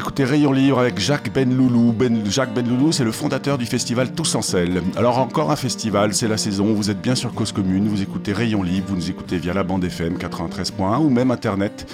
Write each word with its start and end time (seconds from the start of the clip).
écoutez 0.00 0.24
Rayon 0.24 0.52
Libre 0.52 0.78
avec 0.78 0.98
Jacques 0.98 1.30
Benloulou. 1.30 1.92
Ben, 1.92 2.24
Jacques 2.24 2.54
Benloulou, 2.54 2.90
c'est 2.90 3.04
le 3.04 3.12
fondateur 3.12 3.58
du 3.58 3.66
festival 3.66 4.12
Tous 4.12 4.34
en 4.34 4.40
Selle. 4.40 4.82
Alors 4.96 5.18
encore 5.18 5.50
un 5.50 5.56
festival, 5.56 6.14
c'est 6.14 6.26
la 6.26 6.38
saison, 6.38 6.72
vous 6.72 6.88
êtes 6.88 7.02
bien 7.02 7.14
sur 7.14 7.34
Cause 7.34 7.52
Commune, 7.52 7.86
vous 7.86 8.00
écoutez 8.00 8.32
Rayon 8.32 8.62
Libre, 8.62 8.86
vous 8.88 8.96
nous 8.96 9.10
écoutez 9.10 9.36
via 9.36 9.52
la 9.52 9.62
bande 9.62 9.84
FM 9.84 10.16
93.1 10.16 11.00
ou 11.00 11.10
même 11.10 11.30
Internet. 11.30 11.86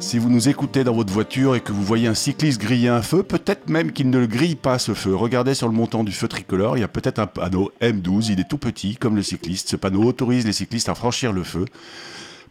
Si 0.00 0.18
vous 0.18 0.30
nous 0.30 0.48
écoutez 0.48 0.82
dans 0.82 0.94
votre 0.94 1.12
voiture 1.12 1.54
et 1.54 1.60
que 1.60 1.72
vous 1.72 1.82
voyez 1.82 2.08
un 2.08 2.14
cycliste 2.14 2.58
griller 2.58 2.88
un 2.88 3.02
feu, 3.02 3.22
peut-être 3.22 3.68
même 3.68 3.92
qu'il 3.92 4.08
ne 4.08 4.18
le 4.18 4.26
grille 4.26 4.56
pas 4.56 4.78
ce 4.78 4.94
feu. 4.94 5.14
Regardez 5.14 5.52
sur 5.52 5.68
le 5.68 5.74
montant 5.74 6.04
du 6.04 6.12
feu 6.12 6.28
tricolore, 6.28 6.78
il 6.78 6.80
y 6.80 6.84
a 6.84 6.88
peut-être 6.88 7.18
un 7.18 7.26
panneau 7.26 7.70
M12, 7.82 8.32
il 8.32 8.40
est 8.40 8.48
tout 8.48 8.56
petit 8.56 8.96
comme 8.96 9.14
le 9.14 9.22
cycliste. 9.22 9.68
Ce 9.68 9.76
panneau 9.76 10.04
autorise 10.04 10.46
les 10.46 10.54
cyclistes 10.54 10.88
à 10.88 10.94
franchir 10.94 11.34
le 11.34 11.42
feu 11.42 11.66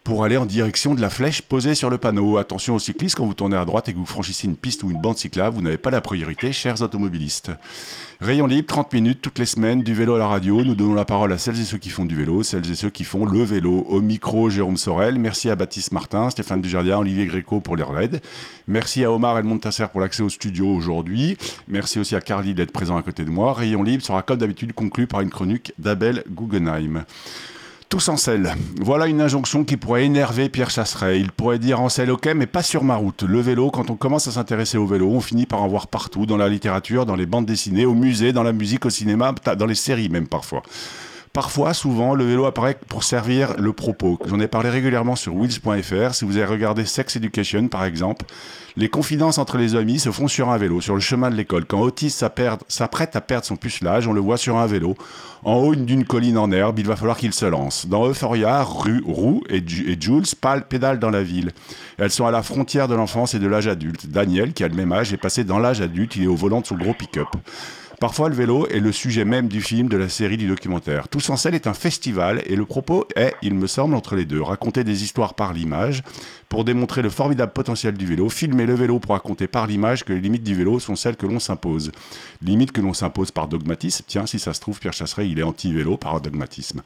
pour 0.04 0.24
aller 0.24 0.38
en 0.38 0.46
direction 0.46 0.96
de 0.96 1.02
la 1.02 1.10
flèche 1.10 1.44
posée 1.44 1.76
sur 1.76 1.90
le 1.90 1.98
panneau. 1.98 2.38
Attention 2.38 2.76
aux 2.76 2.80
cyclistes, 2.80 3.16
quand 3.16 3.26
vous 3.26 3.36
tournez 3.36 3.56
à 3.56 3.66
droite 3.66 3.88
et 3.88 3.94
que 3.94 3.98
vous 3.98 4.06
franchissez 4.06 4.48
une 4.48 4.56
piste 4.56 4.84
ou 4.84 4.90
une 4.90 5.00
bande 5.00 5.18
cyclable, 5.18 5.56
vous 5.56 5.62
n'avez 5.62 5.78
pas 5.78 5.92
la 5.92 6.02
priorité, 6.02 6.52
chers 6.52 6.82
automobilistes. 6.82 7.52
Rayon 8.20 8.48
libre, 8.48 8.68
30 8.68 8.94
minutes 8.94 9.22
toutes 9.22 9.38
les 9.38 9.46
semaines, 9.46 9.84
du 9.84 9.94
vélo 9.94 10.16
à 10.16 10.20
la 10.20 10.28
radio. 10.28 10.64
Nous 10.64 10.76
donnons 10.76 10.96
la 10.96 11.06
parole 11.06 11.32
à 11.34 11.38
celles 11.38 11.60
et 11.60 11.64
ceux 11.64 11.78
qui 11.78 11.90
font 11.90 12.06
du 12.06 12.16
vélo, 12.16 12.42
celles 12.42 12.70
et 12.72 12.76
ceux 12.76 12.90
qui 12.90 13.04
font 13.04 13.26
le 13.26 13.44
vélo. 13.44 13.86
Au 13.90 14.02
micro, 14.02 14.50
Jérôme 14.50 14.78
Sorel. 14.78 15.20
Merci 15.20 15.50
à 15.50 15.56
Baptiste 15.56 15.92
Martin, 15.92 16.30
Stéphane 16.30 16.62
Dujardin, 16.62 16.98
Olivier 16.98 17.28
Gréco 17.28 17.60
pour 17.60 17.76
les 17.76 17.84
raids. 17.84 18.22
Merci 18.68 19.04
à 19.04 19.12
Omar 19.12 19.38
El 19.38 19.60
Tasser 19.60 19.86
pour 19.92 20.02
l'accès 20.02 20.24
au 20.24 20.30
studio 20.30 20.68
aujourd'hui. 20.68 21.38
Merci 21.68 22.00
aussi 22.00 22.16
à 22.16 22.22
Carly 22.22 22.54
d'être 22.54 22.72
présent 22.72 22.98
à 22.98 23.04
côté 23.04 23.24
de 23.24 23.30
moi. 23.30 23.54
Rayon 23.54 23.84
libre 23.84 24.04
sera 24.04 24.24
comme 24.24 24.38
d'habitude 24.38 24.74
conclu 24.74 25.06
par 25.06 25.22
une 25.22 25.30
chronique 25.30 25.74
d'Abel 25.78 26.24
Guggenheim. 26.30 27.06
Tous 27.92 28.08
en 28.08 28.16
selle. 28.16 28.56
Voilà 28.80 29.08
une 29.08 29.20
injonction 29.20 29.66
qui 29.66 29.76
pourrait 29.76 30.06
énerver 30.06 30.48
Pierre 30.48 30.70
Chasseret. 30.70 31.20
Il 31.20 31.30
pourrait 31.30 31.60
dire 31.60 31.82
en 31.82 31.90
selle, 31.90 32.10
ok, 32.10 32.26
mais 32.34 32.46
pas 32.46 32.64
sur 32.64 32.86
ma 32.86 32.96
route. 32.96 33.24
Le 33.24 33.42
vélo, 33.42 33.70
quand 33.70 33.90
on 33.90 33.98
commence 33.98 34.30
à 34.30 34.32
s'intéresser 34.32 34.78
au 34.78 34.88
vélo, 34.88 35.10
on 35.10 35.20
finit 35.20 35.46
par 35.46 35.62
en 35.62 35.68
voir 35.68 35.88
partout, 35.88 36.26
dans 36.26 36.38
la 36.38 36.48
littérature, 36.48 37.06
dans 37.06 37.18
les 37.18 37.26
bandes 37.26 37.46
dessinées, 37.46 37.86
au 37.86 37.94
musée, 37.94 38.32
dans 38.32 38.44
la 38.44 38.54
musique, 38.54 38.86
au 38.86 38.90
cinéma, 38.90 39.36
dans 39.58 39.66
les 39.66 39.76
séries 39.76 40.08
même 40.08 40.28
parfois. 40.28 40.64
Parfois, 41.34 41.74
souvent, 41.74 42.14
le 42.14 42.26
vélo 42.26 42.46
apparaît 42.46 42.78
pour 42.90 43.06
servir 43.06 43.56
le 43.58 43.72
propos. 43.72 44.20
J'en 44.26 44.42
ai 44.42 44.48
parlé 44.48 44.70
régulièrement 44.70 45.16
sur 45.16 45.34
wheels.fr. 45.34 46.14
Si 46.14 46.26
vous 46.26 46.36
avez 46.36 46.46
regardé 46.46 46.84
Sex 46.84 47.16
Education, 47.16 47.70
par 47.70 47.86
exemple, 47.86 48.26
les 48.76 48.90
confidences 48.90 49.38
entre 49.38 49.58
les 49.58 49.76
amis 49.76 50.00
se 50.00 50.12
font 50.12 50.28
sur 50.28 50.50
un 50.50 50.58
vélo, 50.58 50.82
sur 50.82 50.94
le 50.94 51.00
chemin 51.00 51.30
de 51.30 51.36
l'école. 51.36 51.64
Quand 51.66 51.80
Otis 51.80 52.10
s'apprête 52.10 53.16
à 53.16 53.22
perdre 53.22 53.46
son 53.46 53.56
pucelage, 53.56 54.08
on 54.08 54.14
le 54.14 54.20
voit 54.20 54.36
sur 54.36 54.58
un 54.58 54.66
vélo, 54.68 54.96
en 55.44 55.56
haut 55.56 55.74
d'une 55.74 56.04
colline 56.04 56.38
en 56.38 56.52
herbe, 56.52 56.80
il 56.80 56.88
va 56.88 56.98
falloir 56.98 57.18
qu'il 57.18 57.34
se 57.34 57.46
lance. 57.46 57.88
Dans 57.88 58.06
Euphoria, 58.06 58.62
Rue, 58.64 59.02
Roux 59.06 59.42
et, 59.50 59.64
Jules 59.66 60.24
pédalent 60.68 61.00
dans 61.00 61.10
la 61.12 61.24
ville. 61.24 61.52
Elles 61.98 62.12
sont 62.12 62.26
à 62.26 62.32
la 62.32 62.44
frontière 62.44 62.90
de 62.90 62.96
l'enfance 62.96 63.36
et 63.36 63.40
de 63.40 63.48
l'âge 63.48 63.68
adulte. 63.68 64.08
Daniel, 64.08 64.52
qui 64.52 64.66
a 64.66 64.68
le 64.68 64.76
même 64.76 64.92
âge, 64.92 65.14
est 65.14 65.18
passé 65.18 65.46
dans 65.46 65.60
l'âge 65.60 65.80
adulte, 65.80 66.18
il 66.18 66.24
est 66.24 66.28
au 66.28 66.36
volant 66.36 66.60
de 66.60 66.66
son 66.66 66.76
gros 66.76 66.94
pick-up. 66.94 67.30
Parfois, 68.02 68.30
le 68.30 68.36
vélo 68.36 68.66
est 68.66 68.80
le 68.80 68.92
sujet 68.92 69.26
même 69.26 69.48
du 69.48 69.62
film, 69.62 69.88
de 69.88 69.96
la 69.96 70.10
série, 70.10 70.36
du 70.36 70.48
documentaire. 70.48 71.08
Tous 71.08 71.30
en 71.30 71.38
scène 71.38 71.54
est 71.54 71.68
un 71.68 71.76
festival 71.76 72.42
et 72.48 72.56
le 72.56 72.66
propos 72.66 73.06
est, 73.16 73.36
il 73.44 73.54
me 73.54 73.68
semble, 73.68 73.94
entre 73.94 74.16
les 74.16 74.26
deux. 74.26 74.42
Raconter 74.42 74.84
des 74.84 75.04
histoires 75.04 75.36
par 75.36 75.54
l'image 75.54 76.02
pour 76.52 76.66
démontrer 76.66 77.02
le 77.02 77.10
formidable 77.10 77.54
potentiel 77.54 77.94
du 77.94 78.06
vélo. 78.06 78.28
Filmer 78.28 78.66
le 78.66 78.74
vélo 78.74 79.00
pour 79.00 79.12
raconter 79.14 79.48
par 79.48 79.68
l'image 79.68 80.04
que 80.04 80.12
les 80.12 80.20
limites 80.20 80.44
du 80.44 80.54
vélo 80.54 80.80
sont 80.82 80.98
celles 80.98 81.16
que 81.16 81.26
l'on 81.26 81.40
s'impose. 81.40 81.94
Limites 82.42 82.74
que 82.74 82.82
l'on 82.82 82.94
s'impose 82.94 83.32
par 83.32 83.48
dogmatisme. 83.48 84.04
Tiens, 84.06 84.26
si 84.26 84.38
ça 84.38 84.54
se 84.54 84.60
trouve, 84.60 84.78
Pierre 84.78 84.92
Chasseret, 84.92 85.30
il 85.30 85.40
est 85.40 85.44
anti-vélo 85.44 85.96
par 85.96 86.20
dogmatisme. 86.20 86.82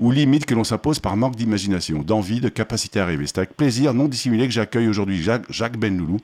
Ou 0.00 0.10
limites 0.10 0.46
que 0.46 0.54
l'on 0.54 0.64
s'impose 0.64 1.00
par 1.00 1.18
manque 1.18 1.36
d'imagination, 1.36 1.98
d'envie, 2.02 2.40
de 2.40 2.48
capacité 2.48 2.98
à 2.98 3.04
rêver. 3.04 3.26
C'est 3.26 3.36
avec 3.36 3.54
plaisir 3.54 3.92
non 3.92 4.08
dissimulé 4.08 4.46
que 4.46 4.54
j'accueille 4.54 4.88
aujourd'hui 4.88 5.22
Jacques, 5.22 5.52
Jacques 5.52 5.76
Benloulou, 5.76 6.16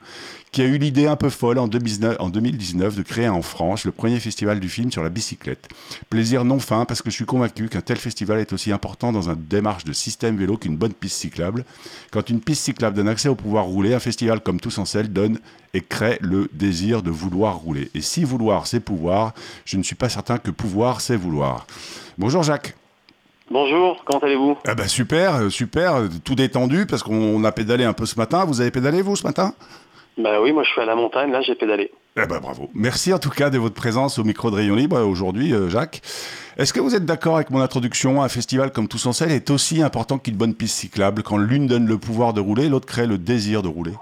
qui 0.51 0.63
a 0.63 0.65
eu 0.65 0.79
l'idée 0.79 1.05
un 1.05 1.17
peu 1.17 1.29
folle 1.29 1.59
en 1.59 1.67
2019, 1.67 2.95
de 2.95 3.03
créer 3.03 3.29
en 3.29 3.43
France 3.43 3.85
le 3.85 3.91
premier 3.91 4.19
festival 4.19 4.59
du 4.59 4.69
film 4.69 4.91
sur 4.91 5.03
la 5.03 5.09
bicyclette. 5.09 5.67
Plaisir 6.09 6.45
non 6.45 6.57
fin 6.59 6.85
parce 6.85 7.03
que 7.03 7.11
je 7.11 7.15
suis 7.15 7.25
convaincu 7.25 7.69
qu'un 7.69 7.81
tel 7.81 7.97
festival 7.97 8.39
est 8.39 8.53
aussi 8.53 8.71
important 8.71 9.11
dans 9.11 9.29
une 9.29 9.35
démarche 9.35 9.83
de 9.83 9.93
système 9.93 10.35
vélo 10.37 10.57
qu'une 10.57 10.77
bonne 10.77 10.93
piste 10.93 11.17
cyclable. 11.17 11.63
Quand 12.11 12.29
une 12.29 12.41
piste 12.41 12.63
cyclable 12.63 12.86
donne 12.91 13.07
accès 13.07 13.29
au 13.29 13.35
pouvoir 13.35 13.65
rouler, 13.65 13.93
un 13.93 13.99
festival 13.99 14.39
comme 14.41 14.59
Tous 14.59 14.77
en 14.77 14.85
Selle 14.85 15.11
donne 15.11 15.39
et 15.73 15.81
crée 15.81 16.17
le 16.21 16.49
désir 16.53 17.01
de 17.01 17.11
vouloir 17.11 17.55
rouler. 17.57 17.89
Et 17.93 18.01
si 18.01 18.23
vouloir 18.23 18.67
c'est 18.67 18.79
pouvoir, 18.79 19.33
je 19.65 19.77
ne 19.77 19.83
suis 19.83 19.95
pas 19.95 20.09
certain 20.09 20.37
que 20.37 20.51
pouvoir 20.51 21.01
c'est 21.01 21.15
vouloir. 21.15 21.67
Bonjour 22.17 22.43
Jacques. 22.43 22.75
Bonjour, 23.49 24.03
comment 24.03 24.19
allez-vous? 24.19 24.57
Ah 24.67 24.75
bah 24.75 24.87
Super, 24.87 25.35
euh, 25.35 25.49
super, 25.49 26.01
tout 26.23 26.35
détendu 26.35 26.85
parce 26.85 27.01
qu'on 27.01 27.43
a 27.43 27.51
pédalé 27.51 27.85
un 27.85 27.93
peu 27.93 28.05
ce 28.05 28.17
matin. 28.17 28.43
Vous 28.45 28.59
avez 28.59 28.71
pédalé 28.71 29.01
vous 29.01 29.15
ce 29.15 29.23
matin? 29.23 29.53
Bah 30.17 30.41
oui, 30.41 30.51
moi 30.51 30.63
je 30.63 30.69
suis 30.69 30.81
à 30.81 30.85
la 30.85 30.95
montagne, 30.95 31.31
là 31.31 31.41
j'ai 31.41 31.55
pédalé. 31.55 31.91
Eh 32.19 32.25
ben 32.25 32.39
bravo. 32.39 32.69
Merci 32.73 33.13
en 33.13 33.19
tout 33.19 33.29
cas 33.29 33.51
de 33.51 33.59
votre 33.59 33.75
présence 33.75 34.17
au 34.17 34.23
micro 34.23 34.49
de 34.49 34.55
Rayon 34.55 34.75
Libre 34.75 34.99
aujourd'hui, 35.01 35.53
euh, 35.53 35.69
Jacques. 35.69 36.01
Est-ce 36.57 36.73
que 36.73 36.79
vous 36.79 36.95
êtes 36.95 37.05
d'accord 37.05 37.35
avec 37.35 37.51
mon 37.51 37.61
introduction? 37.61 38.23
Un 38.23 38.29
festival 38.29 38.71
comme 38.71 38.87
Tous 38.87 39.05
en 39.05 39.13
Selle 39.13 39.31
est 39.31 39.51
aussi 39.51 39.83
important 39.83 40.17
qu'une 40.17 40.35
bonne 40.35 40.55
piste 40.55 40.77
cyclable. 40.77 41.21
Quand 41.21 41.37
l'une 41.37 41.67
donne 41.67 41.85
le 41.85 41.99
pouvoir 41.99 42.33
de 42.33 42.41
rouler, 42.41 42.69
l'autre 42.69 42.87
crée 42.87 43.05
le 43.05 43.19
désir 43.19 43.61
de 43.61 43.67
rouler. 43.67 43.93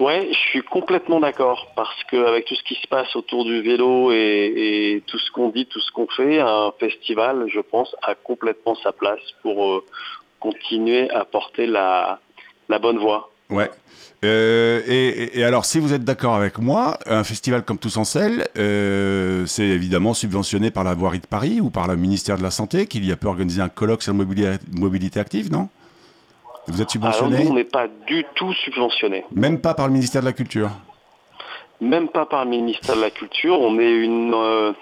Ouais, 0.00 0.28
je 0.32 0.38
suis 0.38 0.62
complètement 0.62 1.20
d'accord 1.20 1.72
parce 1.76 2.04
qu'avec 2.04 2.46
tout 2.46 2.54
ce 2.54 2.62
qui 2.62 2.76
se 2.76 2.86
passe 2.86 3.14
autour 3.16 3.44
du 3.44 3.60
vélo 3.60 4.10
et, 4.10 5.02
tout 5.06 5.18
ce 5.18 5.30
qu'on 5.32 5.50
dit, 5.50 5.66
tout 5.66 5.80
ce 5.80 5.90
qu'on 5.92 6.06
fait, 6.06 6.40
un 6.40 6.72
festival, 6.80 7.46
je 7.52 7.60
pense, 7.60 7.94
a 8.02 8.14
complètement 8.14 8.76
sa 8.76 8.92
place 8.92 9.20
pour 9.42 9.62
euh, 9.66 9.84
continuer 10.40 11.10
à 11.10 11.26
porter 11.26 11.66
la, 11.66 12.20
la 12.70 12.78
bonne 12.78 12.98
voie. 12.98 13.30
Ouais. 13.50 13.70
Euh, 14.24 14.82
et, 14.86 15.44
alors, 15.44 15.64
si 15.64 15.78
vous 15.78 15.92
êtes 15.92 16.04
d'accord 16.04 16.34
avec 16.34 16.58
moi, 16.58 16.98
un 17.06 17.22
festival 17.22 17.62
comme 17.62 17.78
Tous 17.78 17.96
en 17.96 18.04
Selle, 18.04 18.48
euh, 18.58 19.46
c'est 19.46 19.66
évidemment 19.66 20.14
subventionné 20.14 20.70
par 20.70 20.84
la 20.84 20.94
voirie 20.94 21.20
de 21.20 21.26
Paris 21.26 21.60
ou 21.60 21.70
par 21.70 21.86
le 21.86 21.96
ministère 21.96 22.36
de 22.36 22.42
la 22.42 22.50
Santé, 22.50 22.86
qu'il 22.86 23.04
y 23.04 23.12
a 23.12 23.16
peu 23.16 23.28
organisé 23.28 23.62
un 23.62 23.68
colloque 23.68 24.02
sur 24.02 24.12
la 24.12 24.58
mobilité, 24.72 25.20
active, 25.20 25.52
non? 25.52 25.68
Vous 26.66 26.82
êtes 26.82 26.90
subventionné? 26.90 27.36
alors, 27.36 27.46
nous, 27.46 27.52
on 27.52 27.56
n'est 27.56 27.64
pas 27.64 27.86
du 28.06 28.24
tout 28.34 28.52
subventionné. 28.52 29.24
Même 29.32 29.60
pas 29.60 29.74
par 29.74 29.86
le 29.86 29.92
ministère 29.92 30.20
de 30.20 30.26
la 30.26 30.32
Culture? 30.32 30.70
Même 31.80 32.08
pas 32.08 32.26
par 32.26 32.44
le 32.44 32.50
ministère 32.50 32.96
de 32.96 33.00
la 33.00 33.10
Culture. 33.10 33.60
On 33.60 33.78
est 33.78 33.90
une, 33.90 34.34
euh, 34.34 34.72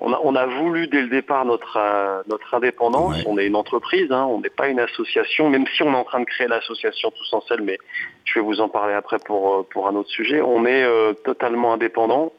on, 0.00 0.12
a, 0.12 0.20
on, 0.22 0.34
a, 0.34 0.46
voulu 0.46 0.86
dès 0.86 1.02
le 1.02 1.08
départ 1.08 1.44
notre 1.44 1.76
euh, 1.76 2.22
notre 2.28 2.54
indépendance. 2.54 3.16
On 3.26 3.38
est 3.38 3.46
une 3.46 3.56
entreprise, 3.56 4.10
hein, 4.12 4.26
on 4.28 4.40
n'est 4.40 4.50
pas 4.50 4.68
une 4.68 4.80
association. 4.80 5.50
Même 5.50 5.66
si 5.66 5.82
on 5.82 5.92
est 5.92 5.96
en 5.96 6.04
train 6.04 6.20
de 6.20 6.24
créer 6.24 6.46
l'association 6.46 7.10
Tous 7.10 7.34
en 7.34 7.40
Selle, 7.42 7.62
mais 7.62 7.78
je 8.24 8.38
vais 8.38 8.44
vous 8.44 8.60
en 8.60 8.68
parler 8.68 8.94
après 8.94 9.18
pour 9.18 9.54
euh, 9.54 9.66
pour 9.68 9.88
un 9.88 9.94
autre 9.96 10.10
sujet. 10.10 10.40
On 10.40 10.64
est 10.66 10.86
totalement 11.24 11.72
indépendant. 11.72 12.32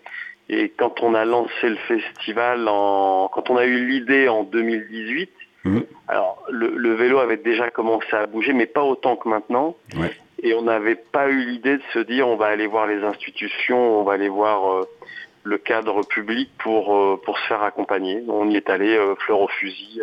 Et 0.50 0.70
quand 0.70 1.04
on 1.04 1.14
a 1.14 1.26
lancé 1.26 1.52
le 1.64 1.76
festival, 1.76 2.70
en, 2.70 3.30
quand 3.34 3.50
on 3.50 3.58
a 3.58 3.66
eu 3.66 3.86
l'idée 3.86 4.30
en 4.30 4.44
2018, 4.44 5.30
mmh. 5.66 5.80
alors 6.08 6.42
le, 6.50 6.70
le, 6.70 6.94
vélo 6.94 7.20
avait 7.20 7.36
déjà 7.36 7.70
commencé 7.70 8.08
à 8.14 8.26
bouger, 8.28 8.54
mais 8.54 8.66
pas 8.66 8.84
autant 8.84 9.18
que 9.18 9.28
maintenant. 9.28 9.76
Ouais 9.98 10.16
et 10.44 10.54
on 10.54 10.64
n'avait 10.64 10.96
pas 10.96 11.30
eu 11.30 11.46
l'idée 11.46 11.78
de 11.78 11.84
se 11.94 12.00
dire 12.00 12.28
on 12.28 12.36
va 12.36 12.48
aller 12.48 12.68
voir 12.68 12.88
les 12.88 13.04
institutions, 13.04 14.00
on 14.00 14.04
va 14.04 14.14
aller 14.14 14.30
voir 14.30 14.72
euh, 14.72 14.88
le 15.44 15.58
cadre 15.58 16.04
public 16.04 16.50
pour, 16.60 16.96
euh, 16.96 17.22
pour 17.24 17.38
se 17.40 17.48
faire 17.48 17.64
accompagner. 17.64 18.24
On 18.28 18.50
y 18.50 18.56
est 18.56 18.70
allé 18.70 18.96
euh, 18.96 19.16
fleur 19.16 19.40
au 19.40 19.48
fusil. 19.48 20.02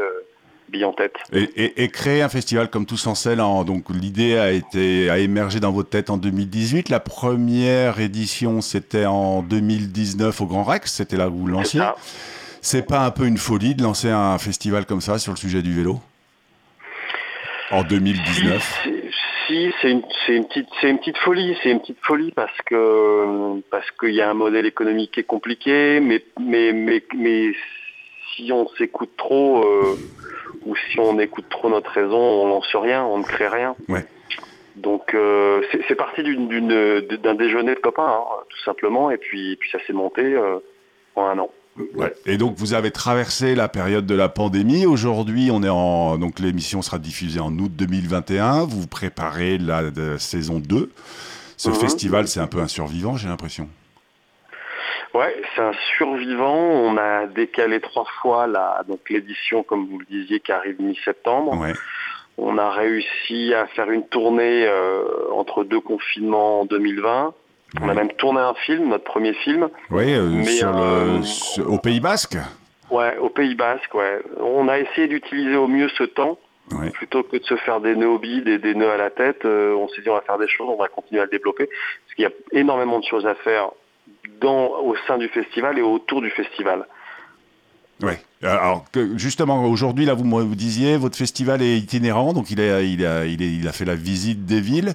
bille 0.69 0.84
en 0.84 0.93
tête. 0.93 1.15
Et, 1.33 1.89
créer 1.89 2.22
un 2.22 2.28
festival 2.28 2.69
comme 2.69 2.87
Tous 2.87 3.06
en 3.06 3.15
Selle, 3.15 3.39
donc 3.67 3.91
l'idée 3.91 4.37
a 4.37 4.50
été 4.50 5.11
a 5.11 5.19
émergé 5.19 5.61
dans 5.61 5.72
votre 5.72 5.91
tête 5.91 6.11
en 6.11 6.17
2018. 6.17 6.89
La 6.89 7.01
première 7.01 8.01
édition, 8.01 8.61
c'était 8.61 9.06
en 9.06 9.43
2019 9.43 10.41
au 10.41 10.47
Grand 10.47 10.65
Rex. 10.65 10.93
C'était 10.93 11.16
là 11.16 11.28
où 11.28 11.37
vous 11.37 11.47
lanciez. 11.47 11.83
C'est 12.61 12.87
pas 12.87 13.05
un 13.05 13.11
peu 13.11 13.27
une 13.27 13.37
folie 13.37 13.75
de 13.75 13.83
lancer 13.83 14.09
un 14.09 14.39
festival 14.39 14.87
comme 14.87 15.03
ça 15.03 15.19
sur 15.19 15.33
le 15.33 15.37
sujet 15.37 15.60
du 15.60 15.75
vélo? 15.75 16.01
En 17.71 17.83
2019 17.83 18.84
si, 18.84 19.03
c'est 19.48 19.91
une, 19.91 20.02
petite, 20.02 20.68
c'est 20.80 20.91
une 20.91 20.98
petite 20.98 21.18
folie, 21.18 21.56
c'est 21.62 21.70
une 21.70 21.80
petite 21.80 22.00
folie 22.02 22.32
parce 22.32 22.56
que 22.66 23.60
parce 23.70 23.91
qu'il 23.92 24.14
y 24.14 24.20
a 24.20 24.30
un 24.30 24.34
modèle 24.34 24.66
économique 24.66 25.12
qui 25.12 25.20
est 25.20 25.24
compliqué, 25.24 26.00
mais 26.00 26.22
mais 26.41 26.72
mais 26.72 27.02
mais 27.16 27.52
si 28.34 28.52
on 28.52 28.68
s'écoute 28.78 29.10
trop 29.16 29.64
euh, 29.64 29.96
ou 30.64 30.74
si 30.76 30.98
on 30.98 31.18
écoute 31.18 31.46
trop 31.50 31.68
notre 31.68 31.91
raison, 31.91 32.18
on 32.18 32.48
lance 32.48 32.74
rien, 32.74 33.04
on 33.04 33.18
ne 33.18 33.24
crée 33.24 33.48
rien. 33.48 33.76
Donc 34.76 35.14
euh, 35.14 35.62
c'est 35.88 35.94
parti 35.94 36.22
d'un 36.22 37.34
déjeuner 37.34 37.74
de 37.74 37.80
copains, 37.80 38.22
hein, 38.22 38.44
tout 38.48 38.60
simplement, 38.64 39.10
et 39.10 39.18
puis 39.18 39.56
puis 39.56 39.70
ça 39.70 39.78
s'est 39.86 39.92
monté 39.92 40.22
euh, 40.22 40.58
en 41.16 41.26
un 41.26 41.38
an. 41.38 41.50
Et 42.26 42.36
donc 42.36 42.54
vous 42.56 42.74
avez 42.74 42.91
traversé 42.91 43.54
la 43.54 43.68
période 43.68 44.06
de 44.06 44.15
la 44.15 44.28
pandémie. 44.28 44.86
Aujourd'hui, 44.86 45.50
on 45.53 45.62
est 45.62 45.68
en 45.68 46.18
donc 46.18 46.38
l'émission 46.38 46.82
sera 46.82 46.98
diffusée 46.98 47.41
en 47.41 47.53
août 47.59 47.72
2021. 47.74 48.65
Vous 48.65 48.86
préparez 48.86 49.59
la, 49.59 49.82
saison 50.18 50.60
2. 50.60 50.91
Ce 51.56 51.68
mhm. 51.68 51.74
festival, 51.74 52.28
c'est 52.28 52.41
un 52.41 52.47
peu 52.47 52.59
un 52.59 52.68
survivant, 52.68 53.16
j'ai 53.16 53.28
l'impression. 53.28 53.68
Ouais, 55.15 55.34
c'est 55.54 55.62
un 55.62 55.72
survivant. 55.97 56.56
On 56.56 56.97
a 56.97 57.26
décalé 57.26 57.80
trois 57.80 58.06
fois 58.20 58.47
la 58.47 58.82
donc 58.88 59.00
l'édition, 59.10 59.62
comme 59.62 59.86
vous 59.86 59.98
le 59.98 60.06
disiez, 60.06 60.41
qui 60.41 60.53
arrive 60.53 60.80
mi-septembre. 60.80 61.56
On 62.36 62.59
a 62.59 62.70
réussi 62.70 63.54
à 63.54 63.66
faire 63.68 63.91
une 63.91 64.06
tournée 64.09 64.66
euh, 64.66 65.04
entre 65.32 65.62
deux 65.62 65.80
confinements 65.80 66.62
en 66.62 66.65
2020. 66.65 67.32
On 67.80 67.88
a 67.88 67.94
même 67.94 68.12
tourné 68.12 68.41
un 68.41 68.54
film, 68.54 68.88
notre 68.88 69.04
premier 69.04 69.34
film. 69.34 69.68
Oui, 69.91 70.16
au 71.66 71.78
Pays 71.78 72.00
Basque. 72.00 72.36
Ouais, 72.91 73.16
au 73.18 73.28
Pays 73.28 73.54
Basque, 73.54 73.92
ouais. 73.94 74.21
On 74.41 74.68
a 74.68 74.78
essayé 74.78 75.09
d'utiliser 75.09 75.56
au 75.56 75.66
mieux 75.66 75.88
ce 75.97 76.04
temps. 76.04 76.38
Plutôt 76.94 77.22
que 77.22 77.36
de 77.36 77.44
se 77.44 77.56
faire 77.56 77.80
des 77.80 77.94
nœuds 77.94 78.09
au 78.09 78.18
bide 78.18 78.48
et 78.48 78.59
des 78.59 78.74
nœuds 78.74 78.91
à 78.91 78.97
la 78.97 79.10
tête, 79.10 79.44
on 79.44 79.86
s'est 79.88 80.03
dit 80.03 80.09
on 80.09 80.15
va 80.15 80.22
faire 80.22 80.38
des 80.38 80.48
choses, 80.48 80.68
on 80.68 80.80
va 80.80 80.88
continuer 80.88 81.21
à 81.21 81.24
le 81.24 81.30
développer. 81.30 81.66
Parce 81.66 82.15
qu'il 82.16 82.24
y 82.24 82.26
a 82.26 82.30
énormément 82.53 82.98
de 82.98 83.04
choses 83.04 83.26
à 83.26 83.34
faire 83.34 83.71
dans, 84.41 84.68
au 84.80 84.94
sein 85.06 85.18
du 85.18 85.28
festival 85.28 85.78
et 85.78 85.82
autour 85.82 86.22
du 86.22 86.30
festival. 86.30 86.86
Oui. 88.03 88.15
Alors 88.42 88.84
justement, 89.16 89.65
aujourd'hui, 89.65 90.04
là, 90.04 90.15
vous 90.15 90.24
me 90.24 90.54
disiez, 90.54 90.97
votre 90.97 91.16
festival 91.16 91.62
est 91.62 91.77
itinérant, 91.77 92.32
donc 92.32 92.50
il, 92.50 92.60
a, 92.60 92.82
il, 92.82 93.04
a, 93.06 93.24
il, 93.24 93.68
a 93.68 93.72
fait 93.72 93.84
la 93.84 93.94
visite 93.94 94.44
des 94.44 94.60
villes. 94.60 94.94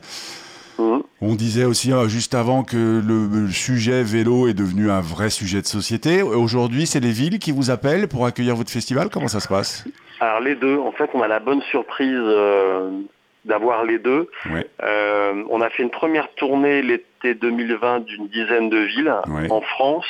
Mmh. 0.79 1.01
On 1.21 1.35
disait 1.35 1.65
aussi 1.65 1.91
euh, 1.91 2.07
juste 2.07 2.33
avant 2.33 2.63
que 2.63 3.01
le, 3.05 3.49
sujet 3.49 4.01
vélo 4.01 4.47
est 4.47 4.53
devenu 4.53 4.89
un 4.89 5.01
vrai 5.01 5.29
sujet 5.29 5.61
de 5.61 5.67
société. 5.67 6.21
Aujourd'hui, 6.21 6.87
c'est 6.87 7.01
les 7.01 7.11
villes 7.11 7.39
qui 7.39 7.51
vous 7.51 7.69
appellent 7.69 8.07
pour 8.07 8.25
accueillir 8.25 8.55
votre 8.55 8.71
festival. 8.71 9.09
Comment 9.09 9.27
ça 9.27 9.41
se 9.41 9.49
passe? 9.49 9.85
Alors 10.21 10.39
les 10.39 10.55
deux. 10.55 10.77
En 10.77 10.91
fait, 10.93 11.09
on 11.13 11.21
a 11.21 11.27
la 11.27 11.39
bonne 11.39 11.61
surprise 11.63 12.15
euh, 12.15 12.91
d'avoir 13.43 13.83
les 13.83 13.99
deux. 13.99 14.29
Euh, 14.81 15.43
on 15.49 15.59
a 15.61 15.69
fait 15.69 15.83
une 15.83 15.89
première 15.89 16.29
tournée 16.35 16.81
l'été 16.81 17.33
2020 17.33 18.05
d'une 18.05 18.27
dizaine 18.27 18.69
de 18.69 18.77
villes 18.77 19.13
en 19.49 19.61
France. 19.61 20.07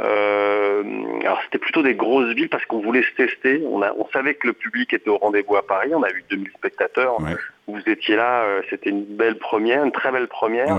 Euh, 0.00 0.82
alors 1.20 1.40
c'était 1.44 1.58
plutôt 1.58 1.82
des 1.82 1.94
grosses 1.94 2.34
villes 2.34 2.48
parce 2.48 2.64
qu'on 2.66 2.80
voulait 2.80 3.04
se 3.04 3.12
tester. 3.12 3.62
On, 3.68 3.82
a, 3.82 3.92
on 3.96 4.08
savait 4.08 4.34
que 4.34 4.46
le 4.48 4.52
public 4.52 4.92
était 4.92 5.08
au 5.08 5.18
rendez-vous 5.18 5.56
à 5.56 5.66
Paris. 5.66 5.90
On 5.94 6.02
a 6.02 6.10
eu 6.10 6.24
2000 6.30 6.50
spectateurs. 6.58 7.18
Vous 7.66 7.80
étiez 7.86 8.16
là. 8.16 8.42
Euh, 8.42 8.62
c'était 8.70 8.90
une 8.90 9.04
belle 9.04 9.38
première, 9.38 9.84
une 9.84 9.92
très 9.92 10.10
belle 10.10 10.28
première. 10.28 10.76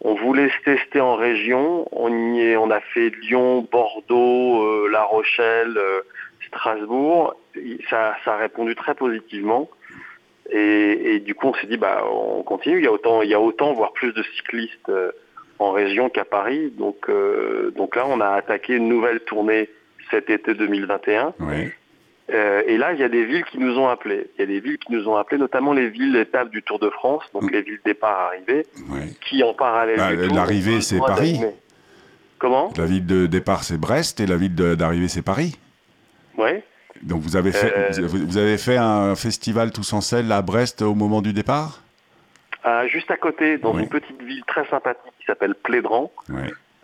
On 0.00 0.14
voulait 0.14 0.50
se 0.50 0.64
tester 0.64 1.00
en 1.00 1.16
région. 1.16 1.88
On 1.92 2.34
y 2.34 2.40
est, 2.40 2.56
on 2.56 2.70
a 2.70 2.80
fait 2.80 3.10
Lyon, 3.22 3.66
Bordeaux, 3.70 4.86
La 4.88 5.02
Rochelle, 5.02 5.78
Strasbourg. 6.46 7.34
Ça, 7.90 8.16
ça 8.24 8.34
a 8.34 8.36
répondu 8.36 8.76
très 8.76 8.94
positivement. 8.94 9.68
Et, 10.50 11.20
du 11.20 11.34
coup, 11.34 11.48
on 11.48 11.54
s'est 11.54 11.66
dit, 11.66 11.76
bah, 11.76 12.04
on 12.10 12.42
continue. 12.42 12.78
Il 12.78 12.84
y 12.84 12.86
a 12.86 12.92
autant, 12.92 13.22
il 13.22 13.28
y 13.28 13.34
a 13.34 13.40
autant, 13.40 13.74
voire 13.74 13.92
plus 13.92 14.12
de 14.12 14.22
cyclistes 14.22 14.88
euh, 14.88 15.12
en 15.58 15.72
région 15.72 16.08
qu'à 16.08 16.24
Paris. 16.24 16.72
Donc, 16.76 17.08
euh, 17.08 17.72
donc 17.76 17.96
là, 17.96 18.06
on 18.06 18.20
a 18.20 18.28
attaqué 18.30 18.74
une 18.74 18.88
nouvelle 18.88 19.20
tournée 19.20 19.68
cet 20.10 20.30
été 20.30 20.54
2021. 20.54 21.34
Euh, 22.30 22.62
et 22.66 22.76
là, 22.76 22.92
il 22.92 23.00
y 23.00 23.02
a 23.02 23.08
des 23.08 23.24
villes 23.24 23.44
qui 23.44 23.58
nous 23.58 23.78
ont 23.78 23.88
appelés. 23.88 24.28
Il 24.36 24.40
y 24.40 24.44
a 24.44 24.46
des 24.46 24.60
villes 24.60 24.78
qui 24.78 24.92
nous 24.92 25.08
ont 25.08 25.16
appelés, 25.16 25.38
notamment 25.38 25.72
les 25.72 25.88
villes 25.88 26.16
étapes 26.16 26.50
du 26.50 26.62
Tour 26.62 26.78
de 26.78 26.90
France, 26.90 27.24
donc 27.32 27.44
mm. 27.44 27.50
les 27.50 27.62
villes 27.62 27.80
départ-arrivée, 27.84 28.66
qui 29.26 29.42
en 29.42 29.54
parallèle. 29.54 29.96
Bah, 29.96 30.12
l'arrivée, 30.34 30.80
c'est 30.80 30.98
Paris. 30.98 31.40
Comment? 32.38 32.72
La 32.76 32.84
ville 32.84 33.06
de 33.06 33.26
départ, 33.26 33.64
c'est 33.64 33.78
Brest, 33.78 34.20
et 34.20 34.26
la 34.26 34.36
ville 34.36 34.54
d'arrivée, 34.54 35.08
c'est 35.08 35.22
Paris. 35.22 35.58
Oui. 36.36 36.50
Donc 37.02 37.22
vous 37.22 37.36
avez 37.36 37.52
fait, 37.52 37.72
euh, 37.76 38.06
vous 38.06 38.38
avez 38.38 38.58
fait 38.58 38.76
un 38.76 39.14
festival 39.14 39.70
tous 39.70 39.92
en 39.92 40.00
selle 40.00 40.30
à 40.32 40.42
Brest 40.42 40.82
au 40.82 40.94
moment 40.94 41.22
du 41.22 41.32
départ? 41.32 41.82
Euh, 42.66 42.88
Juste 42.88 43.10
à 43.10 43.16
côté, 43.16 43.58
dans 43.58 43.78
une 43.78 43.88
petite 43.88 44.20
ville 44.22 44.42
très 44.46 44.66
sympathique 44.66 45.12
s'appelle 45.28 45.54
Plédran. 45.54 46.12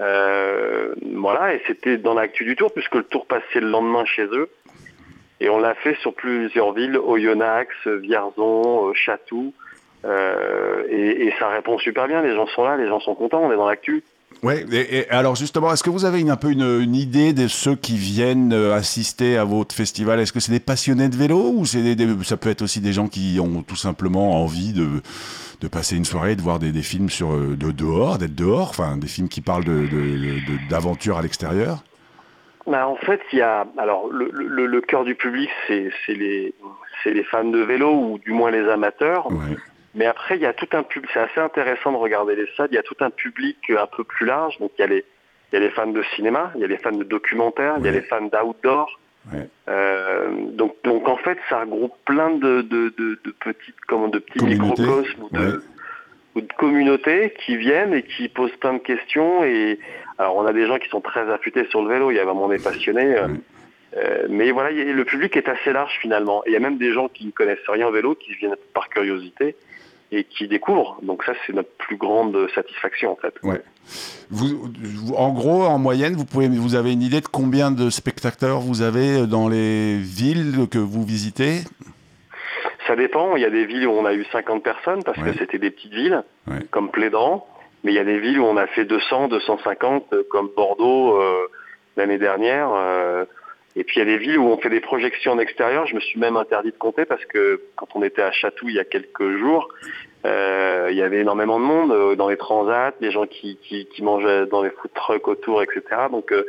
Euh, 0.00 0.94
voilà, 1.14 1.54
et 1.54 1.62
c'était 1.66 1.98
dans 1.98 2.14
l'actu 2.14 2.44
du 2.44 2.56
tour 2.56 2.72
puisque 2.72 2.94
le 2.94 3.04
tour 3.04 3.26
passait 3.26 3.60
le 3.60 3.68
lendemain 3.68 4.04
chez 4.04 4.24
eux. 4.24 4.48
Et 5.40 5.48
on 5.48 5.58
l'a 5.58 5.74
fait 5.74 5.94
sur 5.96 6.14
plusieurs 6.14 6.72
villes, 6.72 6.96
Oyonnax, 6.96 7.74
Vierzon, 7.86 8.94
Chatou. 8.94 9.52
et, 10.04 11.26
et, 11.26 11.34
ça 11.38 11.48
répond 11.48 11.78
super 11.78 12.06
bien, 12.06 12.22
les 12.22 12.34
gens 12.34 12.46
sont 12.46 12.64
là, 12.64 12.76
les 12.76 12.86
gens 12.86 13.00
sont 13.00 13.14
contents, 13.14 13.40
on 13.42 13.52
est 13.52 13.56
dans 13.56 13.68
l'actu. 13.68 14.04
Oui, 14.44 14.54
et, 14.72 15.08
alors 15.08 15.36
justement, 15.36 15.72
est-ce 15.72 15.82
que 15.82 15.88
vous 15.88 16.04
avez 16.04 16.20
une, 16.20 16.30
un 16.30 16.36
peu 16.36 16.50
une, 16.50 16.94
idée 16.94 17.32
de 17.32 17.48
ceux 17.48 17.76
qui 17.76 17.96
viennent 17.96 18.52
euh, 18.52 18.74
assister 18.74 19.38
à 19.38 19.44
votre 19.44 19.74
festival? 19.74 20.20
Est-ce 20.20 20.34
que 20.34 20.40
c'est 20.40 20.52
des 20.52 20.60
passionnés 20.60 21.08
de 21.08 21.16
vélo 21.16 21.54
ou 21.56 21.64
c'est 21.64 21.96
ça 22.24 22.36
peut 22.36 22.50
être 22.50 22.60
aussi 22.60 22.80
des 22.80 22.92
gens 22.92 23.08
qui 23.08 23.38
ont 23.40 23.62
tout 23.62 23.76
simplement 23.76 24.42
envie 24.42 24.74
de, 24.74 25.00
de 25.62 25.68
passer 25.68 25.96
une 25.96 26.04
soirée, 26.04 26.36
de 26.36 26.42
voir 26.42 26.58
des, 26.58 26.72
des 26.72 26.82
films 26.82 27.08
sur, 27.08 27.32
euh, 27.32 27.56
de 27.56 27.70
dehors, 27.70 28.18
d'être 28.18 28.34
dehors, 28.34 28.68
enfin 28.68 28.98
des 28.98 29.06
films 29.06 29.28
qui 29.28 29.40
parlent 29.40 29.64
d'aventure 30.68 31.14
de, 31.14 31.20
à 31.20 31.22
l'extérieur? 31.22 31.82
Bah, 32.66 32.86
en 32.86 32.96
fait, 32.96 33.20
il 33.32 33.38
y 33.38 33.42
a 33.42 33.66
alors 33.78 34.08
le, 34.10 34.30
le, 34.30 34.66
le 34.66 34.80
cœur 34.82 35.04
du 35.04 35.14
public, 35.14 35.48
c'est 35.68 35.90
les, 36.08 36.54
les 37.06 37.24
fans 37.24 37.44
de 37.44 37.60
vélo 37.60 37.92
ou 37.92 38.18
du 38.18 38.32
moins 38.32 38.50
les 38.50 38.68
amateurs. 38.68 39.30
Ouais. 39.30 39.56
Mais 39.94 40.06
après, 40.06 40.36
il 40.36 40.42
y 40.42 40.46
a 40.46 40.52
tout 40.52 40.68
un 40.72 40.82
public, 40.82 41.10
c'est 41.14 41.20
assez 41.20 41.40
intéressant 41.40 41.92
de 41.92 41.96
regarder 41.96 42.34
les 42.34 42.46
stades, 42.48 42.70
il 42.72 42.74
y 42.74 42.78
a 42.78 42.82
tout 42.82 42.96
un 43.00 43.10
public 43.10 43.58
un 43.70 43.86
peu 43.86 44.02
plus 44.04 44.26
large. 44.26 44.58
Donc 44.58 44.72
il 44.78 44.80
y 44.80 44.84
a 44.84 44.88
les, 44.88 45.04
il 45.52 45.54
y 45.54 45.56
a 45.56 45.60
les 45.60 45.70
fans 45.70 45.86
de 45.86 46.02
cinéma, 46.16 46.52
il 46.56 46.60
y 46.62 46.64
a 46.64 46.66
les 46.66 46.78
fans 46.78 46.92
de 46.92 47.04
documentaire, 47.04 47.76
il 47.78 47.84
y 47.84 47.88
a 47.88 47.92
les 47.92 48.02
fans 48.02 48.22
d'outdoor. 48.22 48.98
Euh, 49.68 50.28
donc, 50.50 50.74
donc 50.84 51.08
en 51.08 51.16
fait, 51.16 51.38
ça 51.48 51.60
regroupe 51.60 51.94
plein 52.04 52.30
de, 52.30 52.62
de, 52.62 52.92
de, 52.98 53.18
de 53.24 53.30
petites, 53.30 53.80
comment, 53.86 54.08
de 54.08 54.18
petits 54.18 54.44
microcosmes 54.44 55.22
ou 55.22 55.28
de, 55.30 55.62
ou 56.34 56.40
de 56.40 56.52
communautés 56.54 57.32
qui 57.44 57.56
viennent 57.56 57.94
et 57.94 58.02
qui 58.02 58.28
posent 58.28 58.56
plein 58.56 58.74
de 58.74 58.80
questions. 58.80 59.44
Et 59.44 59.78
alors, 60.18 60.36
on 60.36 60.44
a 60.44 60.52
des 60.52 60.66
gens 60.66 60.78
qui 60.78 60.88
sont 60.88 61.00
très 61.00 61.30
affûtés 61.32 61.66
sur 61.66 61.82
le 61.82 61.88
vélo. 61.88 62.10
Il 62.10 62.16
y 62.16 62.20
a 62.20 62.24
vraiment 62.24 62.48
des 62.48 62.58
passionnés. 62.58 63.16
Euh, 63.96 64.26
mais 64.28 64.50
voilà, 64.50 64.70
le 64.72 65.04
public 65.04 65.36
est 65.36 65.48
assez 65.48 65.72
large 65.72 65.96
finalement. 66.02 66.42
Et 66.44 66.50
il 66.50 66.52
y 66.52 66.56
a 66.56 66.60
même 66.60 66.78
des 66.78 66.92
gens 66.92 67.08
qui 67.08 67.24
ne 67.26 67.30
connaissent 67.30 67.68
rien 67.68 67.86
au 67.86 67.92
vélo, 67.92 68.16
qui 68.16 68.34
viennent 68.34 68.56
par 68.74 68.88
curiosité 68.88 69.54
et 70.14 70.24
qui 70.24 70.46
découvrent. 70.48 70.98
Donc 71.02 71.24
ça, 71.24 71.32
c'est 71.46 71.52
notre 71.52 71.70
plus 71.76 71.96
grande 71.96 72.48
satisfaction 72.54 73.12
en 73.12 73.16
fait. 73.16 73.34
Ouais. 73.42 73.60
Vous, 74.30 75.14
en 75.16 75.32
gros, 75.32 75.64
en 75.64 75.78
moyenne, 75.78 76.14
vous, 76.14 76.24
pouvez, 76.24 76.48
vous 76.48 76.74
avez 76.74 76.92
une 76.92 77.02
idée 77.02 77.20
de 77.20 77.26
combien 77.26 77.70
de 77.70 77.90
spectateurs 77.90 78.60
vous 78.60 78.82
avez 78.82 79.26
dans 79.26 79.48
les 79.48 79.98
villes 79.98 80.68
que 80.70 80.78
vous 80.78 81.04
visitez? 81.04 81.60
Ça 82.86 82.96
dépend. 82.96 83.36
Il 83.36 83.42
y 83.42 83.46
a 83.46 83.50
des 83.50 83.66
villes 83.66 83.86
où 83.86 83.92
on 83.92 84.04
a 84.04 84.14
eu 84.14 84.24
50 84.30 84.62
personnes 84.62 85.02
parce 85.04 85.18
que 85.18 85.32
c'était 85.38 85.58
des 85.58 85.70
petites 85.70 85.92
villes, 85.92 86.22
comme 86.70 86.90
Plédran. 86.90 87.46
Mais 87.82 87.92
il 87.92 87.96
y 87.96 87.98
a 87.98 88.04
des 88.04 88.18
villes 88.18 88.40
où 88.40 88.44
on 88.44 88.56
a 88.56 88.66
fait 88.66 88.86
200, 88.86 89.28
250, 89.28 90.14
comme 90.30 90.48
Bordeaux 90.56 91.20
euh, 91.20 91.48
l'année 91.98 92.16
dernière. 92.16 92.70
Euh, 92.72 93.26
et 93.76 93.84
puis 93.84 93.96
il 93.96 93.98
y 93.98 94.02
a 94.02 94.04
des 94.04 94.18
villes 94.18 94.38
où 94.38 94.46
on 94.46 94.58
fait 94.58 94.70
des 94.70 94.80
projections 94.80 95.32
en 95.32 95.38
extérieur. 95.38 95.86
Je 95.86 95.94
me 95.94 96.00
suis 96.00 96.18
même 96.18 96.36
interdit 96.36 96.70
de 96.70 96.76
compter 96.76 97.04
parce 97.04 97.24
que 97.24 97.60
quand 97.76 97.88
on 97.94 98.02
était 98.02 98.22
à 98.22 98.30
Chatou 98.30 98.68
il 98.68 98.76
y 98.76 98.78
a 98.78 98.84
quelques 98.84 99.36
jours, 99.38 99.68
euh, 100.24 100.88
il 100.90 100.96
y 100.96 101.02
avait 101.02 101.20
énormément 101.20 101.58
de 101.58 101.64
monde 101.64 101.92
euh, 101.92 102.16
dans 102.16 102.28
les 102.28 102.38
transats, 102.38 102.92
des 103.00 103.10
gens 103.10 103.26
qui, 103.26 103.58
qui, 103.62 103.86
qui, 103.94 104.02
mangeaient 104.02 104.46
dans 104.46 104.62
les 104.62 104.70
food 104.70 104.90
trucks 104.94 105.28
autour, 105.28 105.62
etc. 105.62 105.82
Donc 106.10 106.32
euh, 106.32 106.44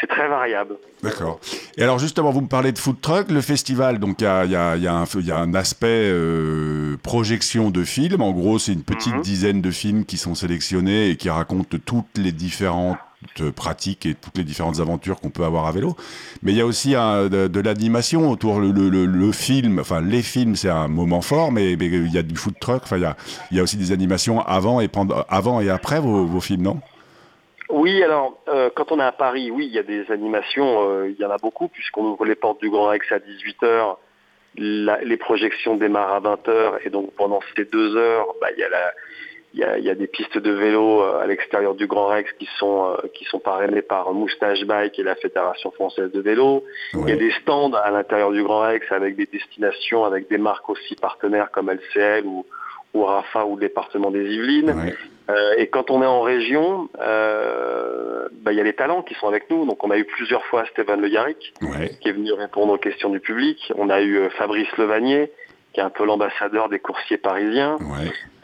c'est 0.00 0.06
très 0.06 0.26
variable. 0.28 0.76
D'accord. 1.02 1.38
Et 1.76 1.82
alors 1.82 1.98
justement, 1.98 2.30
vous 2.30 2.40
me 2.40 2.48
parlez 2.48 2.72
de 2.72 2.78
food 2.78 3.00
truck, 3.00 3.30
le 3.30 3.42
festival, 3.42 3.98
donc 3.98 4.20
il 4.20 4.24
y 4.24 4.26
a, 4.26 4.44
y, 4.46 4.56
a, 4.56 4.76
y, 4.76 4.86
a 4.86 5.04
y 5.20 5.30
a, 5.32 5.36
un 5.36 5.54
aspect 5.54 6.08
euh, 6.10 6.96
projection 7.02 7.70
de 7.70 7.84
films. 7.84 8.22
En 8.22 8.30
gros, 8.30 8.58
c'est 8.58 8.72
une 8.72 8.84
petite 8.84 9.16
mhm. 9.16 9.22
dizaine 9.22 9.60
de 9.60 9.70
films 9.70 10.06
qui 10.06 10.16
sont 10.16 10.34
sélectionnés 10.34 11.10
et 11.10 11.16
qui 11.16 11.28
racontent 11.28 11.76
toutes 11.84 12.16
les 12.16 12.32
différentes 12.32 12.96
pratiques 13.54 14.06
et 14.06 14.14
toutes 14.14 14.36
les 14.36 14.44
différentes 14.44 14.80
aventures 14.80 15.20
qu'on 15.20 15.30
peut 15.30 15.44
avoir 15.44 15.66
à 15.66 15.72
vélo. 15.72 15.96
Mais 16.42 16.52
il 16.52 16.58
y 16.58 16.60
a 16.60 16.66
aussi 16.66 16.92
de, 16.92 17.60
l'animation 17.60 18.30
autour. 18.30 18.60
Le, 18.60 18.70
le, 18.70 19.32
film, 19.32 19.78
enfin 19.78 20.00
les 20.00 20.22
films, 20.22 20.56
c'est 20.56 20.70
un 20.70 20.88
moment 20.88 21.20
fort, 21.20 21.52
mais, 21.52 21.72
il 21.72 22.12
y 22.12 22.18
a 22.18 22.22
du 22.22 22.36
food 22.36 22.54
truck. 22.60 22.82
Enfin, 22.84 22.96
il 22.96 23.02
y 23.02 23.06
a, 23.06 23.16
il 23.50 23.56
y 23.56 23.60
a 23.60 23.62
aussi 23.62 23.76
des 23.76 23.92
animations 23.92 24.40
avant 24.40 24.80
et, 24.80 24.88
pendant, 24.88 25.24
avant 25.28 25.60
et 25.60 25.70
après 25.70 26.00
vos, 26.00 26.24
vos 26.24 26.40
films, 26.40 26.62
non? 26.62 26.80
Oui, 27.70 28.02
alors 28.02 28.40
euh, 28.48 28.68
quand 28.74 28.90
on 28.90 28.98
est 28.98 29.04
à 29.04 29.12
Paris, 29.12 29.50
oui, 29.50 29.66
il 29.66 29.72
y 29.72 29.78
a 29.78 29.84
des 29.84 30.10
animations, 30.10 30.90
euh, 30.90 31.08
il 31.08 31.16
y 31.20 31.24
en 31.24 31.30
a 31.30 31.36
beaucoup, 31.36 31.68
puisqu'on 31.68 32.04
ouvre 32.04 32.24
les 32.24 32.34
portes 32.34 32.60
du 32.60 32.68
Grand 32.68 32.86
Rex 32.86 33.06
à 33.12 33.18
18h, 33.18 33.96
les 34.56 35.16
projections 35.16 35.76
démarrent 35.76 36.14
à 36.14 36.20
20h, 36.20 36.80
et 36.84 36.90
donc 36.90 37.12
pendant 37.14 37.38
ces 37.56 37.64
deux 37.66 37.96
heures, 37.96 38.26
bah, 38.40 38.48
il 38.56 38.58
y 38.58 38.64
a 38.64 38.68
la, 38.68 38.92
il 39.54 39.60
y, 39.60 39.64
a, 39.64 39.78
il 39.78 39.84
y 39.84 39.90
a, 39.90 39.94
des 39.94 40.06
pistes 40.06 40.38
de 40.38 40.50
vélo 40.50 41.02
euh, 41.02 41.20
à 41.20 41.26
l'extérieur 41.26 41.74
du 41.74 41.86
Grand 41.86 42.06
Rex 42.06 42.30
qui 42.38 42.48
sont 42.58 42.86
euh, 42.86 43.08
qui 43.14 43.24
sont 43.24 43.40
parrainées 43.40 43.82
par 43.82 44.12
Moustache 44.12 44.64
Bike 44.64 44.98
et 44.98 45.02
la 45.02 45.16
Fédération 45.16 45.70
française 45.72 46.12
de 46.12 46.20
vélo. 46.20 46.64
Il 46.94 47.08
y 47.08 47.12
a 47.12 47.16
des 47.16 47.32
stands 47.42 47.72
à 47.72 47.90
l'intérieur 47.90 48.30
du 48.30 48.42
Grand 48.44 48.60
Rex 48.60 48.86
avec 48.92 49.16
des 49.16 49.26
destinations, 49.26 50.04
avec 50.04 50.28
des 50.28 50.38
marques 50.38 50.70
aussi 50.70 50.94
partenaires 50.94 51.50
comme 51.50 51.70
LCL 51.70 52.26
ou, 52.26 52.46
ou 52.94 53.02
Rafa 53.02 53.44
ou 53.44 53.56
le 53.56 53.62
département 53.62 54.10
des 54.10 54.24
Yvelines. 54.24 54.94
Euh, 55.30 55.54
et 55.58 55.68
quand 55.68 55.90
on 55.90 56.02
est 56.02 56.06
en 56.06 56.22
région, 56.22 56.88
euh, 57.00 58.28
bah, 58.42 58.52
il 58.52 58.58
y 58.58 58.60
a 58.60 58.64
les 58.64 58.72
talents 58.72 59.02
qui 59.02 59.14
sont 59.14 59.28
avec 59.28 59.50
nous. 59.50 59.64
Donc 59.64 59.82
on 59.84 59.90
a 59.90 59.98
eu 59.98 60.04
plusieurs 60.04 60.44
fois 60.46 60.64
Stéphane 60.66 61.00
Le 61.00 61.08
Yarrick, 61.08 61.54
qui 62.00 62.08
est 62.08 62.12
venu 62.12 62.32
répondre 62.32 62.72
aux 62.72 62.78
questions 62.78 63.10
du 63.10 63.20
public. 63.20 63.72
On 63.76 63.90
a 63.90 64.00
eu 64.00 64.28
Fabrice 64.30 64.70
Levanier, 64.76 65.30
qui 65.72 65.80
est 65.80 65.82
un 65.82 65.90
peu 65.90 66.04
l'ambassadeur 66.04 66.68
des 66.68 66.80
coursiers 66.80 67.18
parisiens. 67.18 67.78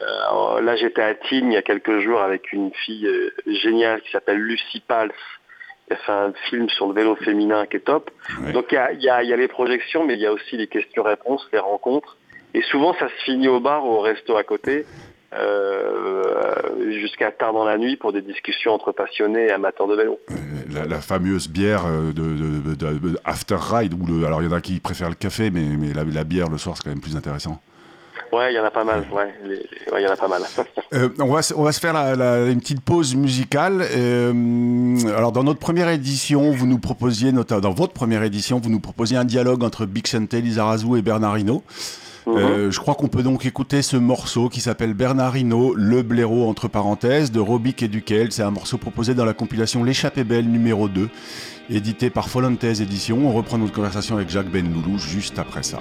Euh, 0.01 0.61
là, 0.61 0.75
j'étais 0.75 1.01
à 1.01 1.15
Tignes 1.15 1.51
il 1.51 1.55
y 1.55 1.57
a 1.57 1.61
quelques 1.61 1.99
jours 1.99 2.21
avec 2.21 2.53
une 2.53 2.71
fille 2.73 3.07
euh, 3.07 3.33
géniale 3.47 4.01
qui 4.01 4.11
s'appelle 4.11 4.37
Lucie 4.37 4.81
Pals, 4.87 5.11
qui 5.87 5.93
a 5.93 5.97
fait 5.97 6.11
un 6.11 6.33
film 6.49 6.69
sur 6.69 6.87
le 6.87 6.93
vélo 6.93 7.15
féminin 7.15 7.65
qui 7.65 7.77
est 7.77 7.81
top. 7.81 8.11
Donc 8.53 8.67
il 8.71 8.75
y 8.75 8.77
a, 8.77 8.93
y, 8.93 9.09
a, 9.09 9.23
y 9.23 9.33
a, 9.33 9.35
les 9.35 9.47
projections, 9.47 10.05
mais 10.05 10.13
il 10.13 10.19
y 10.19 10.25
a 10.25 10.31
aussi 10.31 10.57
les 10.57 10.67
questions-réponses, 10.67 11.47
les 11.51 11.59
rencontres. 11.59 12.17
Et 12.53 12.61
souvent, 12.61 12.93
ça 12.93 13.09
se 13.09 13.23
finit 13.23 13.47
au 13.47 13.59
bar 13.59 13.85
ou 13.85 13.89
au 13.89 13.99
resto 13.99 14.37
à 14.37 14.43
côté. 14.43 14.85
Euh, 15.33 17.01
jusqu'à 17.01 17.31
tard 17.31 17.51
dans 17.51 17.65
la 17.65 17.77
nuit 17.77 17.97
pour 17.97 18.13
des 18.13 18.21
discussions 18.21 18.71
entre 18.71 18.93
passionnés 18.93 19.47
et 19.47 19.51
amateurs 19.51 19.87
de 19.87 19.95
vélo. 19.95 20.19
La, 20.87 21.01
fameuse 21.01 21.49
bière 21.49 21.83
de, 21.85 23.19
after 23.25 23.57
ride, 23.59 23.93
ou 23.93 24.25
alors 24.25 24.41
il 24.41 24.45
y 24.45 24.47
en 24.47 24.55
a 24.55 24.61
qui 24.61 24.79
préfèrent 24.79 25.09
le 25.09 25.15
café, 25.15 25.49
mais, 25.49 25.65
mais 25.77 25.93
la 25.93 26.23
bière 26.23 26.49
le 26.49 26.57
soir 26.57 26.77
c'est 26.77 26.83
quand 26.83 26.91
même 26.91 27.01
plus 27.01 27.17
intéressant. 27.17 27.59
Ouais, 28.31 28.51
il 28.51 28.55
y 28.55 28.59
en 28.59 28.65
a 28.65 28.71
pas 28.71 28.83
mal. 28.83 29.05
Ouais, 29.11 29.33
il 29.45 30.03
y 30.03 30.07
en 30.07 30.11
a 30.11 30.15
pas 30.15 30.27
mal. 30.27 30.41
Euh, 30.93 31.09
on, 31.19 31.33
va, 31.33 31.41
on 31.57 31.63
va 31.63 31.73
se 31.73 31.81
faire 31.81 31.97
une 31.97 32.61
petite 32.61 32.79
pause 32.79 33.13
musicale. 33.13 33.81
Euh, 33.81 34.95
alors, 35.17 35.33
dans 35.33 35.43
notre 35.43 35.59
première 35.59 35.89
édition, 35.89 36.51
vous 36.51 36.65
nous 36.65 36.77
proposiez, 36.77 37.33
dans 37.33 37.73
votre 37.73 37.91
première 37.91 38.23
édition, 38.23 38.61
vous 38.63 38.69
nous 38.69 38.79
proposiez 38.79 39.17
un 39.17 39.25
dialogue 39.25 39.65
entre 39.65 39.85
Bixente 39.85 40.33
Lizarazu 40.33 40.97
et 40.97 41.01
Bernardino. 41.01 41.61
Mhm. 42.27 42.37
Euh, 42.37 42.71
je 42.71 42.79
crois 42.79 42.93
qu'on 42.95 43.07
peut 43.07 43.23
donc 43.23 43.45
écouter 43.45 43.81
ce 43.81 43.97
morceau 43.97 44.49
qui 44.49 44.61
s'appelle 44.61 44.93
Bernardino, 44.93 45.73
le 45.73 46.03
blaireau 46.03 46.47
entre 46.47 46.67
parenthèses 46.67 47.31
de 47.31 47.39
Robic 47.39 47.81
et 47.81 47.87
Duquel. 47.87 48.31
C'est 48.31 48.43
un 48.43 48.51
morceau 48.51 48.77
proposé 48.77 49.15
dans 49.15 49.25
la 49.25 49.33
compilation 49.33 49.83
L'échappée 49.83 50.23
belle 50.23 50.47
numéro 50.47 50.89
2, 50.89 51.09
édité 51.69 52.09
par 52.09 52.29
Folontes 52.29 52.63
Édition. 52.63 53.27
On 53.27 53.33
reprend 53.33 53.57
notre 53.57 53.73
conversation 53.73 54.15
avec 54.15 54.29
Jacques 54.29 54.51
Benloulou 54.51 54.99
juste 54.99 55.39
après 55.39 55.63
ça. 55.63 55.79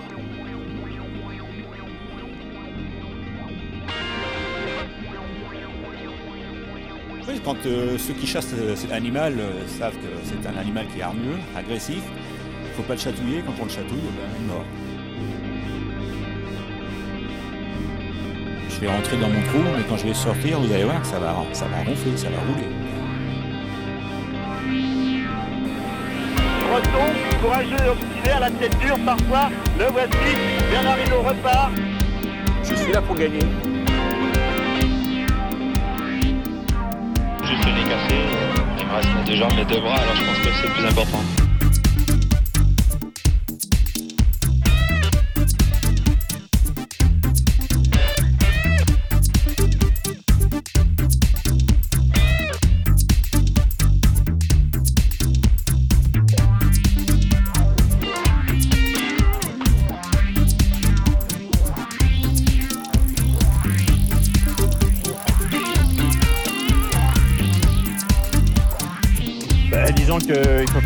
quand 7.46 7.64
euh, 7.64 7.96
ceux 7.96 8.14
qui 8.14 8.26
chassent 8.26 8.54
euh, 8.58 8.74
cet 8.74 8.90
animal 8.90 9.34
euh, 9.38 9.66
savent 9.78 9.94
que 9.94 10.08
c'est 10.24 10.48
un 10.48 10.56
animal 10.56 10.84
qui 10.92 10.98
est 10.98 11.02
hargneux, 11.02 11.38
agressif, 11.56 12.02
il 12.64 12.68
ne 12.68 12.74
faut 12.74 12.82
pas 12.82 12.94
le 12.94 13.00
chatouiller. 13.00 13.40
Quand 13.46 13.54
on 13.60 13.64
le 13.64 13.70
chatouille, 13.70 14.02
eh 14.02 14.20
ben, 14.20 14.28
il 14.36 14.44
est 14.44 14.48
mort. 14.48 14.64
Je 18.76 18.82
vais 18.82 18.88
rentrer 18.88 19.16
dans 19.16 19.30
mon 19.30 19.40
trou, 19.40 19.60
mais 19.74 19.82
quand 19.88 19.96
je 19.96 20.06
vais 20.06 20.12
sortir, 20.12 20.60
vous 20.60 20.70
allez 20.70 20.84
voir 20.84 21.00
que 21.00 21.06
ça 21.06 21.18
va, 21.18 21.34
ça 21.52 21.64
va 21.64 21.78
ronfler, 21.78 22.14
ça 22.14 22.28
va 22.28 22.36
rouler. 22.40 22.68
Breton, 26.68 27.40
courageux 27.40 27.86
et 27.86 27.88
obstiné 27.88 28.30
à 28.36 28.40
la 28.40 28.50
tête 28.50 28.78
dure 28.78 28.98
parfois, 29.06 29.48
le 29.78 29.86
voici, 29.86 30.36
Bernard 30.70 30.98
Hinault 31.06 31.22
repart. 31.22 31.72
Je 32.64 32.74
suis 32.74 32.92
là 32.92 33.00
pour 33.00 33.16
gagner. 33.16 33.38
juste 37.46 37.64
le 37.64 37.72
nez 37.72 37.88
cassé. 37.88 38.16
Il 38.78 38.86
me 38.86 38.94
reste 38.94 39.08
mes 39.16 39.24
deux 39.24 39.36
jambes, 39.36 39.54
mes 39.56 39.64
deux 39.64 39.80
bras, 39.80 39.94
alors 39.94 40.16
je 40.16 40.24
pense 40.24 40.38
que 40.38 40.48
c'est 40.60 40.66
le 40.66 40.72
plus 40.74 40.84
important. 40.84 41.45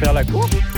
Faire 0.00 0.14
la 0.14 0.24
course. 0.24 0.69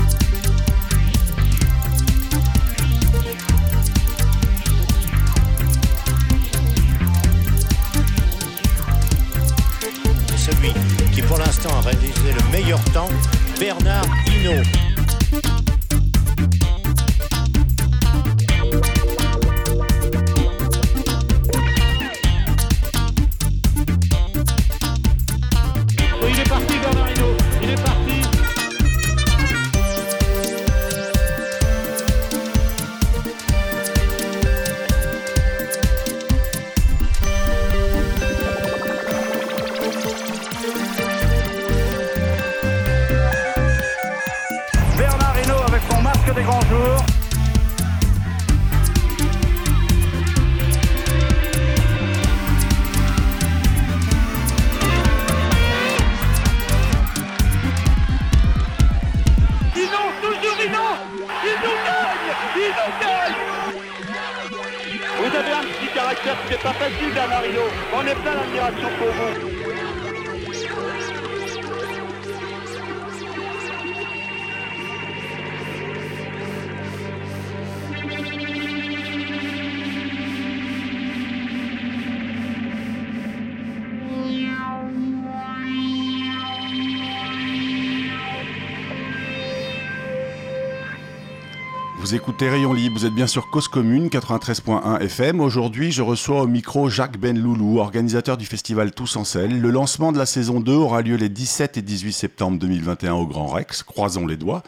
Écoutez 92.15 92.51
Rayon 92.51 92.75
Libre, 92.75 92.99
vous 92.99 93.07
êtes 93.07 93.15
bien 93.15 93.27
sur 93.27 93.49
Cause 93.49 93.69
Commune 93.69 94.09
93.1 94.09 95.01
FM. 95.01 95.41
Aujourd'hui, 95.41 95.93
je 95.93 96.03
reçois 96.03 96.43
au 96.43 96.47
micro 96.47 96.91
Jacques 96.91 97.17
Benloulou, 97.17 97.79
organisateur 97.79 98.37
du 98.37 98.45
festival 98.45 98.93
Tous 98.93 99.17
en 99.17 99.25
Selle. 99.25 99.59
Le 99.59 99.71
lancement 99.71 100.13
de 100.13 100.19
la 100.19 100.27
saison 100.27 100.61
2 100.61 100.73
aura 100.73 101.01
lieu 101.01 101.17
les 101.17 101.31
17 101.31 101.79
et 101.79 101.83
18 101.83 102.13
septembre 102.13 102.59
2021 102.59 103.15
au 103.15 103.27
Grand 103.27 103.47
Rex. 103.47 103.83
Croisons 103.83 104.27
les 104.27 104.37
doigts. 104.37 104.63